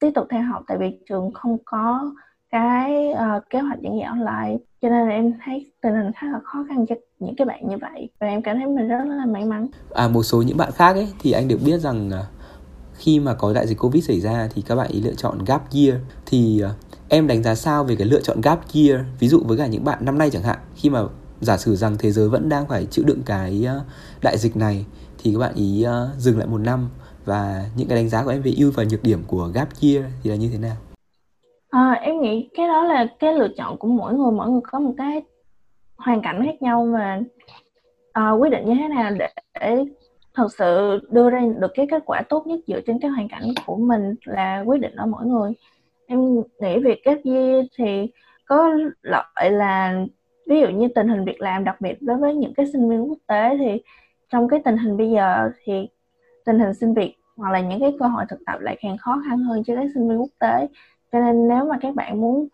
tiếp 0.00 0.10
tục 0.14 0.26
theo 0.30 0.42
học 0.42 0.62
tại 0.66 0.78
vì 0.78 0.98
trường 1.08 1.30
không 1.34 1.56
có 1.64 2.12
cái 2.50 3.08
uh, 3.12 3.50
kế 3.50 3.60
hoạch 3.60 3.78
giảng 3.82 3.98
dạy 3.98 4.08
online. 4.08 4.56
Cho 4.82 4.88
nên 4.88 5.08
là 5.08 5.14
em 5.14 5.32
thấy 5.44 5.72
tình 5.82 5.94
hình 5.94 6.12
khá 6.12 6.26
là 6.26 6.40
khó 6.44 6.64
khăn 6.68 6.86
cho 6.86 6.94
những 7.18 7.36
cái 7.36 7.44
bạn 7.44 7.68
như 7.68 7.76
vậy 7.80 8.08
và 8.20 8.26
em 8.26 8.42
cảm 8.42 8.56
thấy 8.56 8.66
mình 8.66 8.88
rất 8.88 9.04
là 9.04 9.26
may 9.26 9.44
mắn. 9.44 9.66
À 9.94 10.08
một 10.08 10.22
số 10.22 10.42
những 10.42 10.56
bạn 10.56 10.72
khác 10.72 10.92
ấy 10.92 11.08
thì 11.18 11.32
anh 11.32 11.48
được 11.48 11.58
biết 11.64 11.78
rằng 11.78 12.10
ờ, 12.10 12.24
khi 12.94 13.20
mà 13.20 13.34
có 13.34 13.52
đại 13.52 13.66
dịch 13.66 13.78
covid 13.78 14.04
xảy 14.04 14.20
ra 14.20 14.48
thì 14.54 14.62
các 14.62 14.76
bạn 14.76 14.90
ý 14.90 15.00
lựa 15.00 15.14
chọn 15.14 15.38
gap 15.46 15.62
year. 15.72 15.94
Thì 16.26 16.62
uh, 16.64 16.70
em 17.08 17.26
đánh 17.26 17.42
giá 17.42 17.54
sao 17.54 17.84
về 17.84 17.96
cái 17.96 18.06
lựa 18.06 18.20
chọn 18.20 18.40
gap 18.40 18.60
year? 18.74 19.00
Ví 19.18 19.28
dụ 19.28 19.42
với 19.44 19.58
cả 19.58 19.66
những 19.66 19.84
bạn 19.84 20.04
năm 20.04 20.18
nay 20.18 20.30
chẳng 20.30 20.42
hạn 20.42 20.58
khi 20.74 20.90
mà 20.90 21.00
giả 21.40 21.56
sử 21.56 21.76
rằng 21.76 21.96
thế 21.98 22.10
giới 22.10 22.28
vẫn 22.28 22.48
đang 22.48 22.66
phải 22.66 22.86
chịu 22.90 23.04
đựng 23.04 23.22
cái 23.26 23.64
ờ, 23.66 23.84
đại 24.22 24.38
dịch 24.38 24.56
này 24.56 24.86
thì 25.18 25.32
các 25.32 25.38
bạn 25.38 25.54
ý 25.54 25.82
ờ, 25.82 26.10
dừng 26.18 26.38
lại 26.38 26.46
một 26.46 26.58
năm 26.58 26.88
và 27.24 27.64
những 27.76 27.88
cái 27.88 27.98
đánh 27.98 28.08
giá 28.08 28.24
của 28.24 28.30
em 28.30 28.42
về 28.42 28.52
ưu 28.58 28.72
và 28.74 28.84
nhược 28.90 29.02
điểm 29.02 29.22
của 29.26 29.50
gap 29.54 29.68
year 29.82 30.04
thì 30.22 30.30
là 30.30 30.36
như 30.36 30.48
thế 30.52 30.58
nào? 30.58 30.76
À, 31.70 31.92
em 31.92 32.20
nghĩ 32.20 32.48
cái 32.54 32.68
đó 32.68 32.84
là 32.84 33.06
cái 33.18 33.34
lựa 33.34 33.48
chọn 33.56 33.76
của 33.78 33.88
mỗi 33.88 34.14
người 34.14 34.32
mỗi 34.32 34.50
người 34.50 34.60
có 34.64 34.80
một 34.80 34.94
cái 34.98 35.22
hoàn 35.96 36.22
cảnh 36.22 36.42
khác 36.44 36.62
nhau 36.62 36.88
và 36.92 37.20
à, 38.12 38.30
quyết 38.30 38.50
định 38.50 38.66
như 38.66 38.74
thế 38.74 38.88
nào 38.88 39.10
để, 39.18 39.28
để 39.60 39.84
thật 40.34 40.48
sự 40.58 40.98
đưa 41.10 41.30
ra 41.30 41.40
được 41.58 41.70
cái 41.74 41.86
kết 41.90 42.02
quả 42.06 42.22
tốt 42.28 42.46
nhất 42.46 42.60
dựa 42.66 42.80
trên 42.86 42.98
cái 43.00 43.10
hoàn 43.10 43.28
cảnh 43.28 43.42
của 43.66 43.76
mình 43.76 44.14
là 44.24 44.62
quyết 44.66 44.80
định 44.80 44.94
ở 44.96 45.06
mỗi 45.06 45.26
người 45.26 45.52
em 46.06 46.34
nghĩ 46.34 46.78
việc 46.84 47.04
gap 47.04 47.18
year 47.24 47.66
thì 47.78 48.06
có 48.46 48.70
lợi 49.02 49.50
là 49.50 50.04
ví 50.46 50.60
dụ 50.60 50.68
như 50.68 50.88
tình 50.94 51.08
hình 51.08 51.24
việc 51.24 51.40
làm 51.40 51.64
đặc 51.64 51.80
biệt 51.80 52.02
đối 52.02 52.16
với 52.16 52.34
những 52.34 52.54
cái 52.54 52.66
sinh 52.72 52.90
viên 52.90 53.10
quốc 53.10 53.18
tế 53.26 53.56
thì 53.58 53.82
trong 54.28 54.48
cái 54.48 54.60
tình 54.64 54.76
hình 54.76 54.96
bây 54.96 55.10
giờ 55.10 55.50
thì 55.64 55.88
tình 56.44 56.58
hình 56.58 56.74
xin 56.74 56.94
việc 56.94 57.16
hoặc 57.36 57.50
là 57.50 57.60
những 57.60 57.80
cái 57.80 57.92
cơ 57.98 58.06
hội 58.06 58.24
thực 58.28 58.38
tập 58.46 58.60
lại 58.60 58.76
càng 58.80 58.96
khó 58.96 59.22
khăn 59.28 59.38
hơn 59.38 59.64
cho 59.64 59.74
các 59.74 59.90
sinh 59.94 60.08
viên 60.08 60.20
quốc 60.20 60.30
tế. 60.38 60.68
Cho 61.12 61.20
nên 61.20 61.48
nếu 61.48 61.64
mà 61.64 61.78
các 61.80 61.94
bạn 61.94 62.20
muốn 62.20 62.48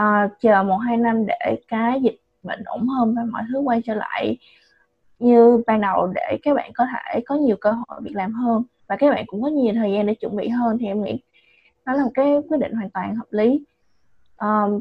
uh, 0.00 0.30
chờ 0.40 0.62
một 0.62 0.76
hai 0.76 0.96
năm 0.96 1.26
để 1.26 1.60
cái 1.68 2.00
dịch 2.02 2.20
bệnh 2.42 2.62
ổn 2.64 2.88
hơn 2.88 3.14
và 3.14 3.22
mọi 3.30 3.42
thứ 3.52 3.58
quay 3.58 3.82
trở 3.84 3.94
lại 3.94 4.36
như 5.18 5.62
ban 5.66 5.80
đầu 5.80 6.12
để 6.14 6.38
các 6.42 6.54
bạn 6.54 6.70
có 6.74 6.86
thể 6.92 7.20
có 7.26 7.34
nhiều 7.34 7.56
cơ 7.60 7.70
hội 7.70 8.00
việc 8.02 8.16
làm 8.16 8.32
hơn 8.32 8.62
và 8.88 8.96
các 8.96 9.10
bạn 9.10 9.24
cũng 9.26 9.42
có 9.42 9.48
nhiều 9.48 9.74
thời 9.74 9.92
gian 9.92 10.06
để 10.06 10.14
chuẩn 10.14 10.36
bị 10.36 10.48
hơn 10.48 10.78
thì 10.78 10.86
em 10.86 11.02
nghĩ 11.02 11.18
đó 11.84 11.92
là 11.92 12.04
một 12.04 12.10
cái 12.14 12.36
quyết 12.48 12.58
định 12.60 12.72
hoàn 12.72 12.90
toàn 12.90 13.14
hợp 13.14 13.26
lý. 13.30 13.64
Um, 14.38 14.80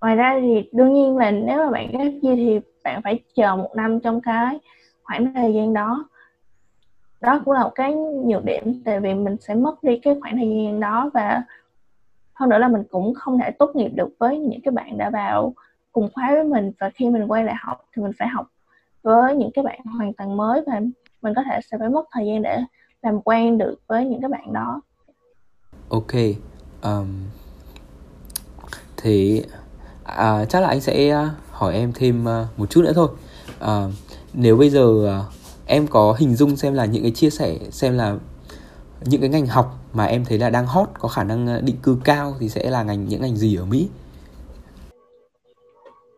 ngoài 0.00 0.16
ra 0.16 0.38
thì 0.40 0.68
đương 0.72 0.94
nhiên 0.94 1.16
là 1.16 1.30
nếu 1.30 1.58
mà 1.58 1.70
bạn 1.70 1.90
ghép 1.92 2.12
chia 2.22 2.36
thì 2.36 2.60
bạn 2.84 3.00
phải 3.02 3.20
chờ 3.34 3.56
một 3.56 3.70
năm 3.76 4.00
trong 4.00 4.20
cái 4.20 4.58
khoảng 5.02 5.34
thời 5.34 5.54
gian 5.54 5.74
đó. 5.74 6.08
Đó 7.20 7.40
cũng 7.44 7.54
là 7.54 7.64
một 7.64 7.72
cái 7.74 7.94
nhược 8.24 8.44
điểm 8.44 8.82
tại 8.84 9.00
vì 9.00 9.14
mình 9.14 9.36
sẽ 9.40 9.54
mất 9.54 9.82
đi 9.82 9.98
cái 9.98 10.16
khoảng 10.20 10.36
thời 10.36 10.48
gian 10.48 10.80
đó 10.80 11.10
và 11.14 11.42
hơn 12.34 12.50
nữa 12.50 12.58
là 12.58 12.68
mình 12.68 12.82
cũng 12.90 13.14
không 13.14 13.38
thể 13.38 13.50
tốt 13.50 13.70
nghiệp 13.74 13.90
được 13.94 14.08
với 14.18 14.38
những 14.38 14.60
cái 14.60 14.72
bạn 14.72 14.98
đã 14.98 15.10
vào 15.10 15.54
cùng 15.92 16.08
khóa 16.14 16.28
với 16.30 16.44
mình. 16.44 16.72
Và 16.78 16.90
khi 16.90 17.10
mình 17.10 17.30
quay 17.30 17.44
lại 17.44 17.54
học 17.58 17.84
thì 17.96 18.02
mình 18.02 18.12
phải 18.18 18.28
học 18.28 18.46
với 19.02 19.36
những 19.36 19.50
cái 19.54 19.64
bạn 19.64 19.80
hoàn 19.84 20.12
toàn 20.12 20.36
mới 20.36 20.62
và 20.66 20.80
mình 21.22 21.34
có 21.36 21.42
thể 21.50 21.60
sẽ 21.70 21.78
phải 21.78 21.88
mất 21.88 22.04
thời 22.12 22.26
gian 22.26 22.42
để 22.42 22.58
làm 23.02 23.20
quen 23.20 23.58
được 23.58 23.76
với 23.86 24.04
những 24.04 24.20
cái 24.20 24.30
bạn 24.30 24.52
đó. 24.52 24.80
Ok 25.88 26.12
um, 26.82 27.06
thì 28.96 29.44
à, 30.16 30.44
chắc 30.44 30.60
là 30.60 30.68
anh 30.68 30.80
sẽ 30.80 31.10
à, 31.10 31.30
hỏi 31.50 31.74
em 31.74 31.92
thêm 31.94 32.28
à, 32.28 32.46
một 32.56 32.70
chút 32.70 32.80
nữa 32.84 32.92
thôi 32.94 33.08
à, 33.60 33.84
nếu 34.32 34.56
bây 34.56 34.70
giờ 34.70 35.06
à, 35.06 35.18
em 35.66 35.86
có 35.86 36.16
hình 36.18 36.34
dung 36.36 36.56
xem 36.56 36.74
là 36.74 36.84
những 36.84 37.02
cái 37.02 37.10
chia 37.10 37.30
sẻ 37.30 37.58
xem 37.70 37.96
là 37.96 38.16
những 39.04 39.20
cái 39.20 39.30
ngành 39.30 39.46
học 39.46 39.74
mà 39.92 40.04
em 40.04 40.24
thấy 40.24 40.38
là 40.38 40.50
đang 40.50 40.66
hot 40.66 40.88
có 40.98 41.08
khả 41.08 41.24
năng 41.24 41.64
định 41.64 41.76
cư 41.82 41.96
cao 42.04 42.34
thì 42.40 42.48
sẽ 42.48 42.70
là 42.70 42.82
ngành 42.82 43.08
những 43.08 43.20
ngành 43.20 43.36
gì 43.36 43.56
ở 43.56 43.64
Mỹ? 43.64 43.88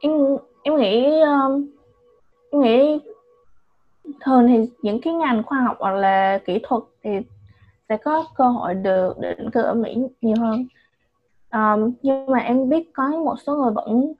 Em 0.00 0.12
em 0.62 0.76
nghĩ 0.76 1.04
em 2.50 2.60
nghĩ 2.62 2.98
thường 4.24 4.46
thì 4.48 4.70
những 4.82 5.00
cái 5.00 5.14
ngành 5.14 5.42
khoa 5.42 5.60
học 5.60 5.76
hoặc 5.80 5.94
là 5.94 6.38
kỹ 6.46 6.58
thuật 6.62 6.82
thì 7.02 7.10
sẽ 7.88 7.96
có 7.96 8.24
cơ 8.34 8.44
hội 8.44 8.74
được 8.74 9.18
định 9.18 9.50
cư 9.50 9.62
ở 9.62 9.74
Mỹ 9.74 9.96
nhiều 10.20 10.36
hơn 10.40 10.66
um, 11.52 11.92
nhưng 12.02 12.26
mà 12.26 12.38
em 12.38 12.68
biết 12.68 12.90
có 12.94 13.08
một 13.08 13.34
số 13.46 13.56
người 13.56 13.72
vẫn 13.72 14.12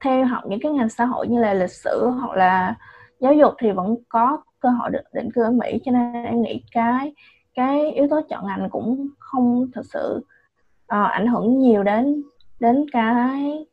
theo 0.00 0.24
học 0.24 0.42
những 0.48 0.60
cái 0.62 0.72
ngành 0.72 0.88
xã 0.88 1.04
hội 1.04 1.28
như 1.28 1.40
là 1.40 1.54
lịch 1.54 1.72
sử 1.72 2.10
hoặc 2.20 2.36
là 2.36 2.74
giáo 3.20 3.34
dục 3.34 3.54
thì 3.58 3.70
vẫn 3.72 3.96
có 4.08 4.38
cơ 4.60 4.68
hội 4.68 4.90
được 4.90 5.02
định 5.12 5.30
cư 5.34 5.42
ở 5.42 5.50
Mỹ 5.50 5.80
cho 5.84 5.92
nên 5.92 6.24
em 6.24 6.42
nghĩ 6.42 6.62
cái 6.72 7.14
cái 7.54 7.90
yếu 7.90 8.08
tố 8.10 8.20
chọn 8.28 8.46
ngành 8.46 8.68
cũng 8.70 9.08
không 9.18 9.70
thật 9.74 9.82
sự 9.92 10.20
uh, 10.94 11.10
ảnh 11.10 11.26
hưởng 11.26 11.58
nhiều 11.58 11.82
đến 11.82 12.22
đến 12.60 12.84
cái 12.92 13.66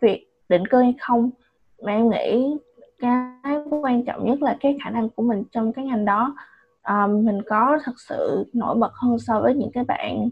việc 0.00 0.26
định 0.48 0.66
cư 0.66 0.82
hay 0.82 0.94
không. 1.00 1.30
Mà 1.82 1.92
em 1.92 2.10
nghĩ 2.10 2.56
cái 2.98 3.56
quan 3.82 4.04
trọng 4.04 4.26
nhất 4.26 4.42
là 4.42 4.56
cái 4.60 4.78
khả 4.84 4.90
năng 4.90 5.08
của 5.10 5.22
mình 5.22 5.42
trong 5.52 5.72
cái 5.72 5.84
ngành 5.84 6.04
đó. 6.04 6.36
Um, 6.88 7.24
mình 7.24 7.42
có 7.42 7.78
thật 7.84 8.00
sự 8.08 8.44
nổi 8.52 8.74
bật 8.74 8.92
hơn 8.94 9.18
so 9.18 9.40
với 9.40 9.54
những 9.54 9.70
cái 9.74 9.84
bạn 9.84 10.30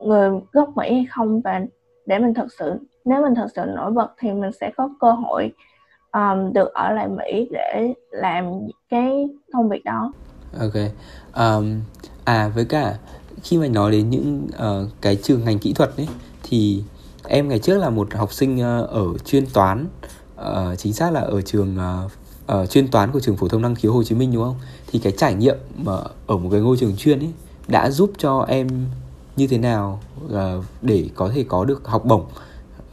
người 0.00 0.30
gốc 0.52 0.68
Mỹ 0.76 0.92
hay 0.92 1.06
không 1.10 1.40
và 1.40 1.60
để 2.06 2.18
mình 2.18 2.34
thật 2.34 2.46
sự 2.58 2.74
nếu 3.04 3.22
mình 3.22 3.34
thật 3.34 3.46
sự 3.56 3.62
nổi 3.76 3.90
bật 3.90 4.08
thì 4.18 4.32
mình 4.32 4.50
sẽ 4.60 4.70
có 4.76 4.90
cơ 5.00 5.12
hội 5.12 5.52
um, 6.12 6.52
được 6.52 6.74
ở 6.74 6.92
lại 6.92 7.08
Mỹ 7.08 7.48
để 7.50 7.94
làm 8.10 8.44
cái 8.88 9.28
công 9.52 9.68
việc 9.68 9.84
đó. 9.84 10.12
Ok. 10.60 10.74
Um, 11.36 11.80
à 12.24 12.48
với 12.54 12.64
cả 12.64 12.98
khi 13.42 13.58
mà 13.58 13.68
nói 13.68 13.90
đến 13.90 14.10
những 14.10 14.46
uh, 14.54 14.88
cái 15.00 15.16
trường 15.16 15.44
ngành 15.44 15.58
kỹ 15.58 15.72
thuật 15.72 15.90
ấy 15.96 16.08
thì 16.42 16.82
em 17.28 17.48
ngày 17.48 17.58
trước 17.58 17.78
là 17.78 17.90
một 17.90 18.14
học 18.14 18.32
sinh 18.32 18.56
uh, 18.56 18.90
ở 18.90 19.18
chuyên 19.24 19.44
toán 19.54 19.86
uh, 20.40 20.78
chính 20.78 20.92
xác 20.92 21.12
là 21.12 21.20
ở 21.20 21.42
trường 21.42 21.76
uh, 21.76 22.10
uh, 22.62 22.70
chuyên 22.70 22.88
toán 22.88 23.10
của 23.12 23.20
trường 23.20 23.36
phổ 23.36 23.48
thông 23.48 23.62
năng 23.62 23.74
khiếu 23.74 23.92
Hồ 23.92 24.02
Chí 24.02 24.14
Minh 24.14 24.32
đúng 24.32 24.44
không? 24.44 24.56
Thì 24.86 24.98
cái 24.98 25.12
trải 25.16 25.34
nghiệm 25.34 25.56
mà 25.76 25.92
ở 26.26 26.36
một 26.36 26.48
cái 26.52 26.60
ngôi 26.60 26.76
trường 26.76 26.96
chuyên 26.96 27.18
ấy 27.18 27.32
đã 27.68 27.90
giúp 27.90 28.12
cho 28.18 28.44
em 28.48 28.68
như 29.36 29.46
thế 29.46 29.58
nào 29.58 30.00
ờ, 30.30 30.62
để 30.82 31.08
có 31.14 31.30
thể 31.34 31.44
có 31.48 31.64
được 31.64 31.88
học 31.88 32.04
bổng 32.04 32.24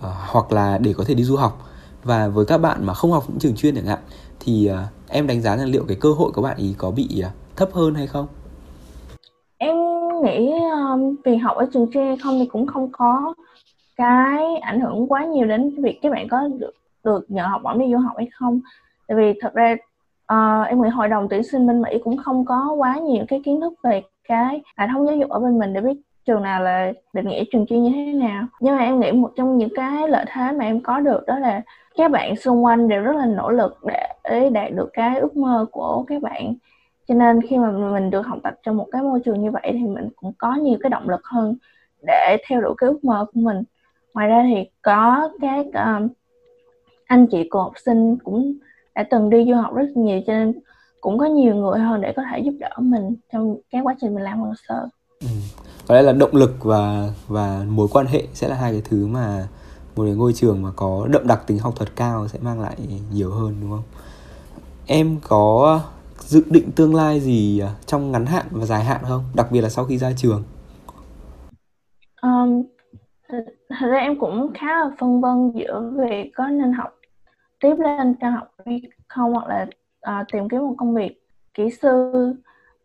ờ, 0.02 0.14
hoặc 0.28 0.52
là 0.52 0.78
để 0.78 0.94
có 0.98 1.04
thể 1.08 1.14
đi 1.14 1.24
du 1.24 1.36
học 1.36 1.62
và 2.04 2.28
với 2.28 2.46
các 2.46 2.58
bạn 2.58 2.86
mà 2.86 2.94
không 2.94 3.12
học 3.12 3.24
những 3.28 3.40
trường 3.40 3.56
chuyên 3.56 3.76
chẳng 3.76 3.86
hạn 3.86 4.00
thì 4.40 4.68
ờ, 4.68 4.84
em 5.10 5.28
đánh 5.28 5.42
giá 5.42 5.56
là 5.56 5.66
liệu 5.66 5.86
cái 5.88 5.98
cơ 6.00 6.10
hội 6.14 6.32
của 6.32 6.42
bạn 6.42 6.58
ý 6.58 6.76
có 6.78 6.92
bị 6.92 7.24
thấp 7.56 7.70
hơn 7.74 7.96
hay 7.96 8.08
không? 8.08 8.28
Em 9.58 9.76
nghĩ 10.24 10.52
um, 10.92 11.16
vì 11.26 11.36
học 11.36 11.58
ở 11.58 11.68
trường 11.74 11.92
chuyên 11.94 12.06
hay 12.06 12.18
không 12.24 12.40
thì 12.40 12.46
cũng 12.46 12.68
không 12.68 12.90
có 12.92 13.34
cái 13.96 14.56
ảnh 14.56 14.82
hưởng 14.82 15.08
quá 15.08 15.26
nhiều 15.26 15.48
đến 15.48 15.82
việc 15.84 16.00
các 16.02 16.12
bạn 16.12 16.28
có 16.30 16.48
được 16.60 16.72
được 17.04 17.26
nhận 17.28 17.48
học 17.50 17.62
bổng 17.64 17.80
đi 17.80 17.86
du 17.92 17.98
học 17.98 18.14
hay 18.18 18.28
không 18.34 18.62
tại 19.08 19.18
vì 19.18 19.40
thật 19.42 19.54
ra 19.54 19.76
uh, 20.34 20.68
em 20.68 20.82
nghĩ 20.82 20.90
hội 20.90 21.08
đồng 21.08 21.28
tuyển 21.30 21.44
sinh 21.44 21.68
bên 21.68 21.82
Mỹ 21.82 21.90
cũng 22.04 22.18
không 22.18 22.46
có 22.46 22.74
quá 22.78 22.98
nhiều 22.98 23.26
cái 23.28 23.42
kiến 23.46 23.62
thức 23.62 23.74
về 23.84 24.02
cái 24.28 24.62
hệ 24.78 24.88
thống 24.94 25.08
giáo 25.08 25.16
dục 25.16 25.30
ở 25.30 25.40
bên 25.40 25.60
mình 25.60 25.74
để 25.74 25.82
biết 25.82 26.02
trường 26.28 26.42
nào 26.42 26.64
là 26.64 26.94
định 27.14 27.28
nghĩa 27.28 27.44
trường 27.52 27.66
chuyên 27.66 27.84
như 27.84 27.92
thế 27.94 28.14
nào? 28.14 28.46
Nhưng 28.60 28.76
mà 28.76 28.84
em 28.84 29.00
nghĩ 29.00 29.12
một 29.12 29.32
trong 29.36 29.58
những 29.58 29.70
cái 29.76 30.10
lợi 30.10 30.26
thế 30.28 30.52
mà 30.52 30.66
em 30.66 30.82
có 30.82 31.00
được 31.00 31.26
đó 31.28 31.40
là 31.40 31.62
các 31.98 32.12
bạn 32.12 32.36
xung 32.36 32.66
quanh 32.66 32.88
đều 32.88 33.04
rất 33.04 33.16
là 33.16 33.26
nỗ 33.26 33.52
lực 33.52 33.78
để 34.24 34.50
đạt 34.50 34.72
được 34.76 34.90
cái 34.94 35.20
ước 35.20 35.38
mơ 35.38 35.66
của 35.72 36.04
các 36.08 36.22
bạn. 36.22 36.56
Cho 37.08 37.16
nên 37.16 37.42
khi 37.42 37.58
mà 37.58 37.72
mình 37.72 38.10
được 38.10 38.28
học 38.28 38.40
tập 38.44 38.54
trong 38.64 38.78
một 38.78 38.88
cái 38.92 39.02
môi 39.02 39.20
trường 39.26 39.42
như 39.42 39.52
vậy 39.52 39.70
thì 39.74 39.88
mình 39.88 40.10
cũng 40.16 40.34
có 40.38 40.56
nhiều 40.56 40.78
cái 40.82 40.90
động 40.90 41.10
lực 41.10 41.26
hơn 41.26 41.56
để 42.08 42.38
theo 42.48 42.62
đuổi 42.62 42.74
cái 42.78 42.90
ước 42.90 43.04
mơ 43.04 43.26
của 43.26 43.40
mình. 43.40 43.64
Ngoài 44.14 44.28
ra 44.28 44.44
thì 44.48 44.70
có 44.82 45.30
các 45.42 45.66
um, 45.74 46.08
anh 47.06 47.28
chị 47.28 47.50
của 47.50 47.62
học 47.62 47.74
sinh 47.86 48.18
cũng 48.24 48.54
đã 48.96 49.04
từng 49.10 49.30
đi 49.30 49.46
du 49.46 49.56
học 49.56 49.76
rất 49.76 49.88
nhiều 49.96 50.22
cho 50.28 50.34
nên 50.34 50.54
cũng 51.02 51.18
có 51.18 51.26
nhiều 51.26 51.56
người 51.56 51.80
hơn 51.80 52.02
để 52.02 52.14
có 52.14 52.24
thể 52.32 52.40
giúp 52.40 52.54
đỡ 52.60 52.70
mình 52.78 53.16
trong 53.34 53.58
cái 53.70 53.82
quá 53.82 53.96
trình 54.02 54.16
mình 54.16 54.24
làm 54.24 54.40
hồ 54.40 54.54
sơ. 54.68 54.76
ừ 54.76 54.97
có 55.88 55.96
lẽ 55.96 56.02
là 56.02 56.12
động 56.12 56.36
lực 56.36 56.64
và 56.64 57.10
và 57.28 57.66
mối 57.70 57.88
quan 57.92 58.06
hệ 58.06 58.24
sẽ 58.34 58.50
là 58.50 58.56
hai 58.56 58.72
cái 58.72 58.82
thứ 58.86 59.08
mà 59.08 59.48
một 59.96 60.04
cái 60.04 60.14
ngôi 60.14 60.34
trường 60.34 60.62
mà 60.62 60.70
có 60.76 61.08
đậm 61.12 61.28
đặc 61.28 61.44
tính 61.48 61.60
học 61.60 61.74
thuật 61.76 61.96
cao 61.96 62.28
sẽ 62.28 62.40
mang 62.42 62.62
lại 62.62 62.76
nhiều 63.14 63.32
hơn 63.32 63.56
đúng 63.62 63.70
không? 63.70 63.84
Em 64.88 65.18
có 65.28 65.80
dự 66.20 66.44
định 66.50 66.72
tương 66.72 66.96
lai 66.96 67.20
gì 67.20 67.60
à, 67.60 67.70
trong 67.86 68.12
ngắn 68.12 68.26
hạn 68.26 68.46
và 68.52 68.66
dài 68.66 68.84
hạn 68.84 69.02
không? 69.04 69.24
Đặc 69.36 69.48
biệt 69.52 69.62
là 69.62 69.70
sau 69.70 69.86
khi 69.86 69.98
ra 69.98 70.12
trường. 70.18 70.44
Um, 72.22 72.64
thật 73.70 73.88
ra 73.88 73.98
em 73.98 74.20
cũng 74.20 74.52
khá 74.54 74.68
là 74.68 74.90
phân 75.00 75.22
vân 75.22 75.52
giữa 75.56 75.92
việc 75.98 76.32
có 76.36 76.48
nên 76.48 76.74
học 76.74 76.90
tiếp 77.60 77.76
lên 77.78 78.16
cao 78.20 78.32
học 78.32 78.52
hay 78.66 78.82
không 79.08 79.34
hoặc 79.34 79.48
là 79.48 79.66
uh, 80.22 80.28
tìm 80.32 80.50
kiếm 80.50 80.60
một 80.60 80.76
công 80.78 80.96
việc 80.96 81.24
kỹ 81.54 81.64
sư. 81.82 82.12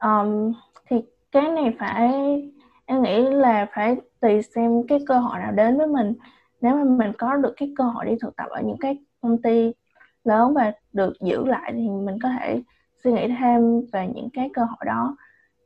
Um, 0.01 0.53
thì 0.91 0.97
cái 1.33 1.49
này 1.49 1.77
phải 1.79 2.09
em 2.92 3.02
nghĩ 3.02 3.22
là 3.22 3.66
phải 3.74 3.96
tùy 4.20 4.42
xem 4.42 4.83
cái 4.88 4.98
cơ 5.07 5.18
hội 5.18 5.38
nào 5.38 5.52
đến 5.52 5.78
với 5.78 5.87
mình. 5.87 6.14
Nếu 6.61 6.76
mà 6.76 6.85
mình 6.85 7.12
có 7.18 7.37
được 7.37 7.55
cái 7.57 7.72
cơ 7.76 7.85
hội 7.85 8.05
đi 8.07 8.12
thực 8.20 8.37
tập 8.37 8.46
ở 8.50 8.62
những 8.62 8.76
cái 8.81 8.98
công 9.20 9.42
ty 9.42 9.72
lớn 10.24 10.55
và 10.55 10.72
được 10.92 11.12
giữ 11.20 11.44
lại 11.44 11.72
thì 11.72 11.88
mình 11.88 12.18
có 12.22 12.28
thể 12.28 12.62
suy 13.05 13.12
nghĩ 13.12 13.28
thêm 13.38 13.81
về 13.92 14.09
những 14.14 14.28
cái 14.33 14.50
cơ 14.55 14.64
hội 14.64 14.85
đó. 14.87 15.16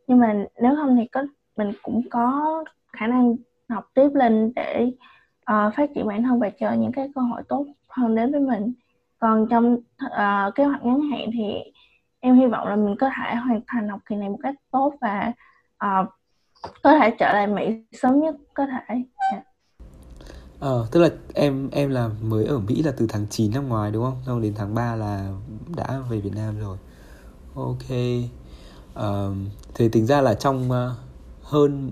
Nhưng 0.07 0.19
mà 0.19 0.35
nếu 0.61 0.77
không 0.77 0.97
thì 0.97 1.07
có 1.07 1.23
mình 1.57 1.73
cũng 1.83 2.03
có 2.11 2.65
khả 2.93 3.07
năng 3.07 3.37
học 3.69 3.85
tiếp 3.95 4.09
lên 4.15 4.53
để 4.57 4.93
uh, 5.53 5.75
phát 5.75 5.91
triển 5.95 6.07
bản 6.07 6.23
thân 6.23 6.41
và 6.41 6.51
chờ 6.51 6.73
những 6.73 6.93
cái 6.93 7.11
cơ 7.15 7.21
hội 7.21 7.43
tốt 7.49 7.67
hơn 7.89 8.15
đến 8.15 8.33
với 8.33 8.41
mình. 8.41 8.73
Còn 9.19 9.47
trong 9.51 9.75
uh, 10.07 10.55
kế 10.55 10.65
hoạch 10.65 10.85
ngắn 10.85 11.01
hạn 11.01 11.31
thì 11.33 11.55
em 12.21 12.35
hy 12.35 12.47
vọng 12.47 12.69
là 12.69 12.77
mình 12.77 12.97
có 12.99 13.11
thể 13.17 13.35
hoàn 13.35 13.61
thành 13.67 13.89
học 13.89 14.01
kỳ 14.07 14.17
này 14.17 14.29
một 14.29 14.39
cách 14.43 14.55
tốt 14.71 14.95
và 15.01 15.33
uh, 15.85 16.09
có 16.83 16.99
thể 16.99 17.11
trở 17.19 17.33
lại 17.33 17.47
Mỹ 17.47 17.63
sớm 17.93 18.21
nhất 18.21 18.35
có 18.55 18.67
thể 18.67 18.95
yeah. 19.33 19.45
Ờ, 20.61 20.87
tức 20.91 21.01
là 21.01 21.09
em 21.35 21.71
em 21.71 21.91
là 21.91 22.11
mới 22.23 22.45
ở 22.45 22.59
Mỹ 22.59 22.83
là 22.83 22.93
từ 22.97 23.07
tháng 23.09 23.27
9 23.31 23.53
năm 23.55 23.69
ngoài 23.69 23.91
đúng 23.91 24.05
không? 24.05 24.17
Xong 24.27 24.43
đến 24.43 24.55
tháng 24.57 24.75
3 24.75 24.95
là 24.95 25.33
đã 25.77 26.01
về 26.11 26.21
Việt 26.21 26.35
Nam 26.35 26.59
rồi. 26.59 26.77
Ok. 27.55 27.91
Uh, 28.99 29.37
thì 29.75 29.89
tính 29.89 30.07
ra 30.07 30.21
là 30.21 30.35
trong 30.35 30.71
uh, 30.71 30.97
hơn 31.43 31.91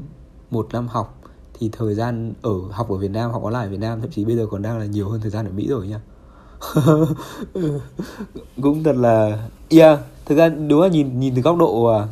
một 0.50 0.68
năm 0.72 0.88
học 0.88 1.20
thì 1.58 1.70
thời 1.72 1.94
gian 1.94 2.32
ở 2.42 2.52
học 2.70 2.90
ở 2.90 2.96
Việt 2.96 3.10
Nam 3.10 3.30
học 3.30 3.42
online 3.42 3.66
ở 3.66 3.68
Việt 3.68 3.80
Nam 3.80 4.00
thậm 4.00 4.10
chí 4.10 4.24
bây 4.24 4.36
giờ 4.36 4.46
còn 4.50 4.62
đang 4.62 4.78
là 4.78 4.84
nhiều 4.84 5.08
hơn 5.08 5.20
thời 5.20 5.30
gian 5.30 5.46
ở 5.46 5.52
Mỹ 5.52 5.68
rồi 5.68 5.86
nha 5.86 6.00
cũng 8.62 8.84
thật 8.84 8.96
là 8.96 9.48
yeah 9.70 9.98
thực 10.26 10.38
ra 10.38 10.48
đúng 10.48 10.80
là 10.80 10.88
nhìn 10.88 11.20
nhìn 11.20 11.34
từ 11.36 11.42
góc 11.42 11.56
độ 11.58 11.96
uh, 11.96 12.08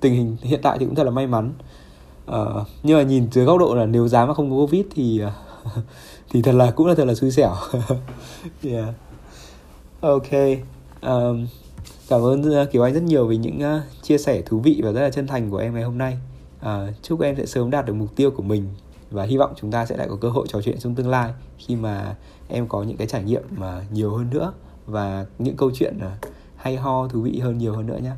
tình 0.00 0.14
hình 0.14 0.36
hiện 0.40 0.60
tại 0.62 0.78
thì 0.78 0.86
cũng 0.86 0.94
thật 0.94 1.04
là 1.04 1.10
may 1.10 1.26
mắn 1.26 1.52
uh, 2.30 2.66
nhưng 2.82 2.96
mà 2.96 3.02
nhìn 3.02 3.28
từ 3.32 3.44
góc 3.44 3.58
độ 3.58 3.74
là 3.74 3.86
nếu 3.86 4.08
giá 4.08 4.26
mà 4.26 4.34
không 4.34 4.50
có 4.50 4.56
covid 4.56 4.84
thì 4.94 5.22
uh, 5.24 5.70
thì 6.30 6.42
thật 6.42 6.52
là 6.52 6.70
cũng 6.70 6.86
là 6.86 6.94
thật 6.94 7.04
là 7.04 7.14
xui 7.14 7.30
xẻo 7.30 7.54
yeah 8.62 8.94
ok 10.00 10.30
um, 11.02 11.46
cảm 12.08 12.22
ơn 12.22 12.62
uh, 12.62 12.70
kiều 12.72 12.82
anh 12.82 12.94
rất 12.94 13.02
nhiều 13.02 13.26
vì 13.26 13.36
những 13.36 13.58
uh, 13.58 14.02
chia 14.02 14.18
sẻ 14.18 14.42
thú 14.46 14.58
vị 14.58 14.80
và 14.84 14.92
rất 14.92 15.00
là 15.00 15.10
chân 15.10 15.26
thành 15.26 15.50
của 15.50 15.58
em 15.58 15.74
ngày 15.74 15.82
hôm 15.82 15.98
nay 15.98 16.18
uh, 16.60 16.66
chúc 17.02 17.20
em 17.20 17.36
sẽ 17.36 17.46
sớm 17.46 17.70
đạt 17.70 17.86
được 17.86 17.94
mục 17.94 18.16
tiêu 18.16 18.30
của 18.30 18.42
mình 18.42 18.64
và 19.10 19.24
hy 19.24 19.36
vọng 19.36 19.52
chúng 19.56 19.70
ta 19.70 19.86
sẽ 19.86 19.96
lại 19.96 20.06
có 20.10 20.16
cơ 20.20 20.28
hội 20.28 20.46
trò 20.48 20.60
chuyện 20.62 20.78
trong 20.78 20.94
tương 20.94 21.08
lai 21.08 21.32
khi 21.58 21.76
mà 21.76 22.16
em 22.48 22.68
có 22.68 22.82
những 22.82 22.96
cái 22.96 23.06
trải 23.06 23.22
nghiệm 23.24 23.42
mà 23.56 23.84
nhiều 23.92 24.16
hơn 24.16 24.30
nữa 24.30 24.52
và 24.86 25.26
những 25.38 25.56
câu 25.56 25.70
chuyện 25.74 25.98
hay 26.56 26.76
ho 26.76 27.08
thú 27.08 27.20
vị 27.20 27.38
hơn 27.38 27.58
nhiều 27.58 27.72
hơn 27.72 27.86
nữa 27.86 27.98
nhé. 28.02 28.12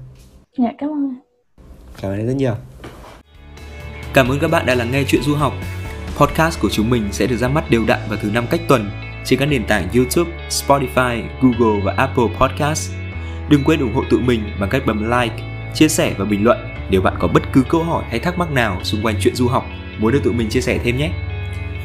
Dạ 0.59 0.73
cảm 0.79 0.91
ơn. 0.91 1.15
Cảm 2.01 2.11
ơn 2.11 2.19
em 2.19 2.27
rất 2.27 2.35
nhiều. 2.37 2.55
Cảm 4.15 4.29
ơn 4.29 4.39
các 4.39 4.51
bạn 4.51 4.67
đã 4.67 4.75
lắng 4.75 4.91
nghe 4.91 5.05
chuyện 5.05 5.23
du 5.23 5.35
học. 5.35 5.53
Podcast 6.17 6.61
của 6.61 6.71
chúng 6.71 6.91
mình 6.91 7.09
sẽ 7.13 7.27
được 7.27 7.37
ra 7.37 7.49
mắt 7.49 7.71
đều 7.71 7.85
đặn 7.87 7.99
vào 8.09 8.19
thứ 8.23 8.31
năm 8.31 8.47
cách 8.51 8.61
tuần 8.69 8.91
trên 9.25 9.39
các 9.39 9.47
nền 9.47 9.65
tảng 9.65 9.89
YouTube, 9.95 10.31
Spotify, 10.49 11.23
Google 11.41 11.81
và 11.85 11.95
Apple 11.97 12.25
Podcast. 12.41 12.93
Đừng 13.49 13.65
quên 13.65 13.81
ủng 13.81 13.95
hộ 13.95 14.03
tụi 14.11 14.21
mình 14.21 14.43
bằng 14.61 14.71
cách 14.71 14.83
bấm 14.87 15.11
like, 15.11 15.35
chia 15.75 15.89
sẻ 15.89 16.15
và 16.19 16.25
bình 16.25 16.45
luận 16.45 16.59
nếu 16.91 17.01
bạn 17.01 17.15
có 17.19 17.29
bất 17.29 17.43
cứ 17.53 17.63
câu 17.69 17.83
hỏi 17.83 18.05
hay 18.11 18.19
thắc 18.19 18.39
mắc 18.39 18.51
nào 18.51 18.81
xung 18.83 19.03
quanh 19.03 19.15
chuyện 19.21 19.35
du 19.35 19.49
học 19.49 19.67
muốn 19.99 20.13
được 20.13 20.21
tụi 20.25 20.33
mình 20.33 20.49
chia 20.49 20.61
sẻ 20.61 20.79
thêm 20.85 20.97
nhé. 20.97 21.11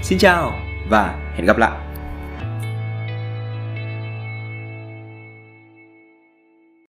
Xin 0.01 0.17
chào 0.17 0.59
và 0.89 1.15
hẹn 1.35 1.45
gặp 1.45 1.57
lại. 1.57 1.86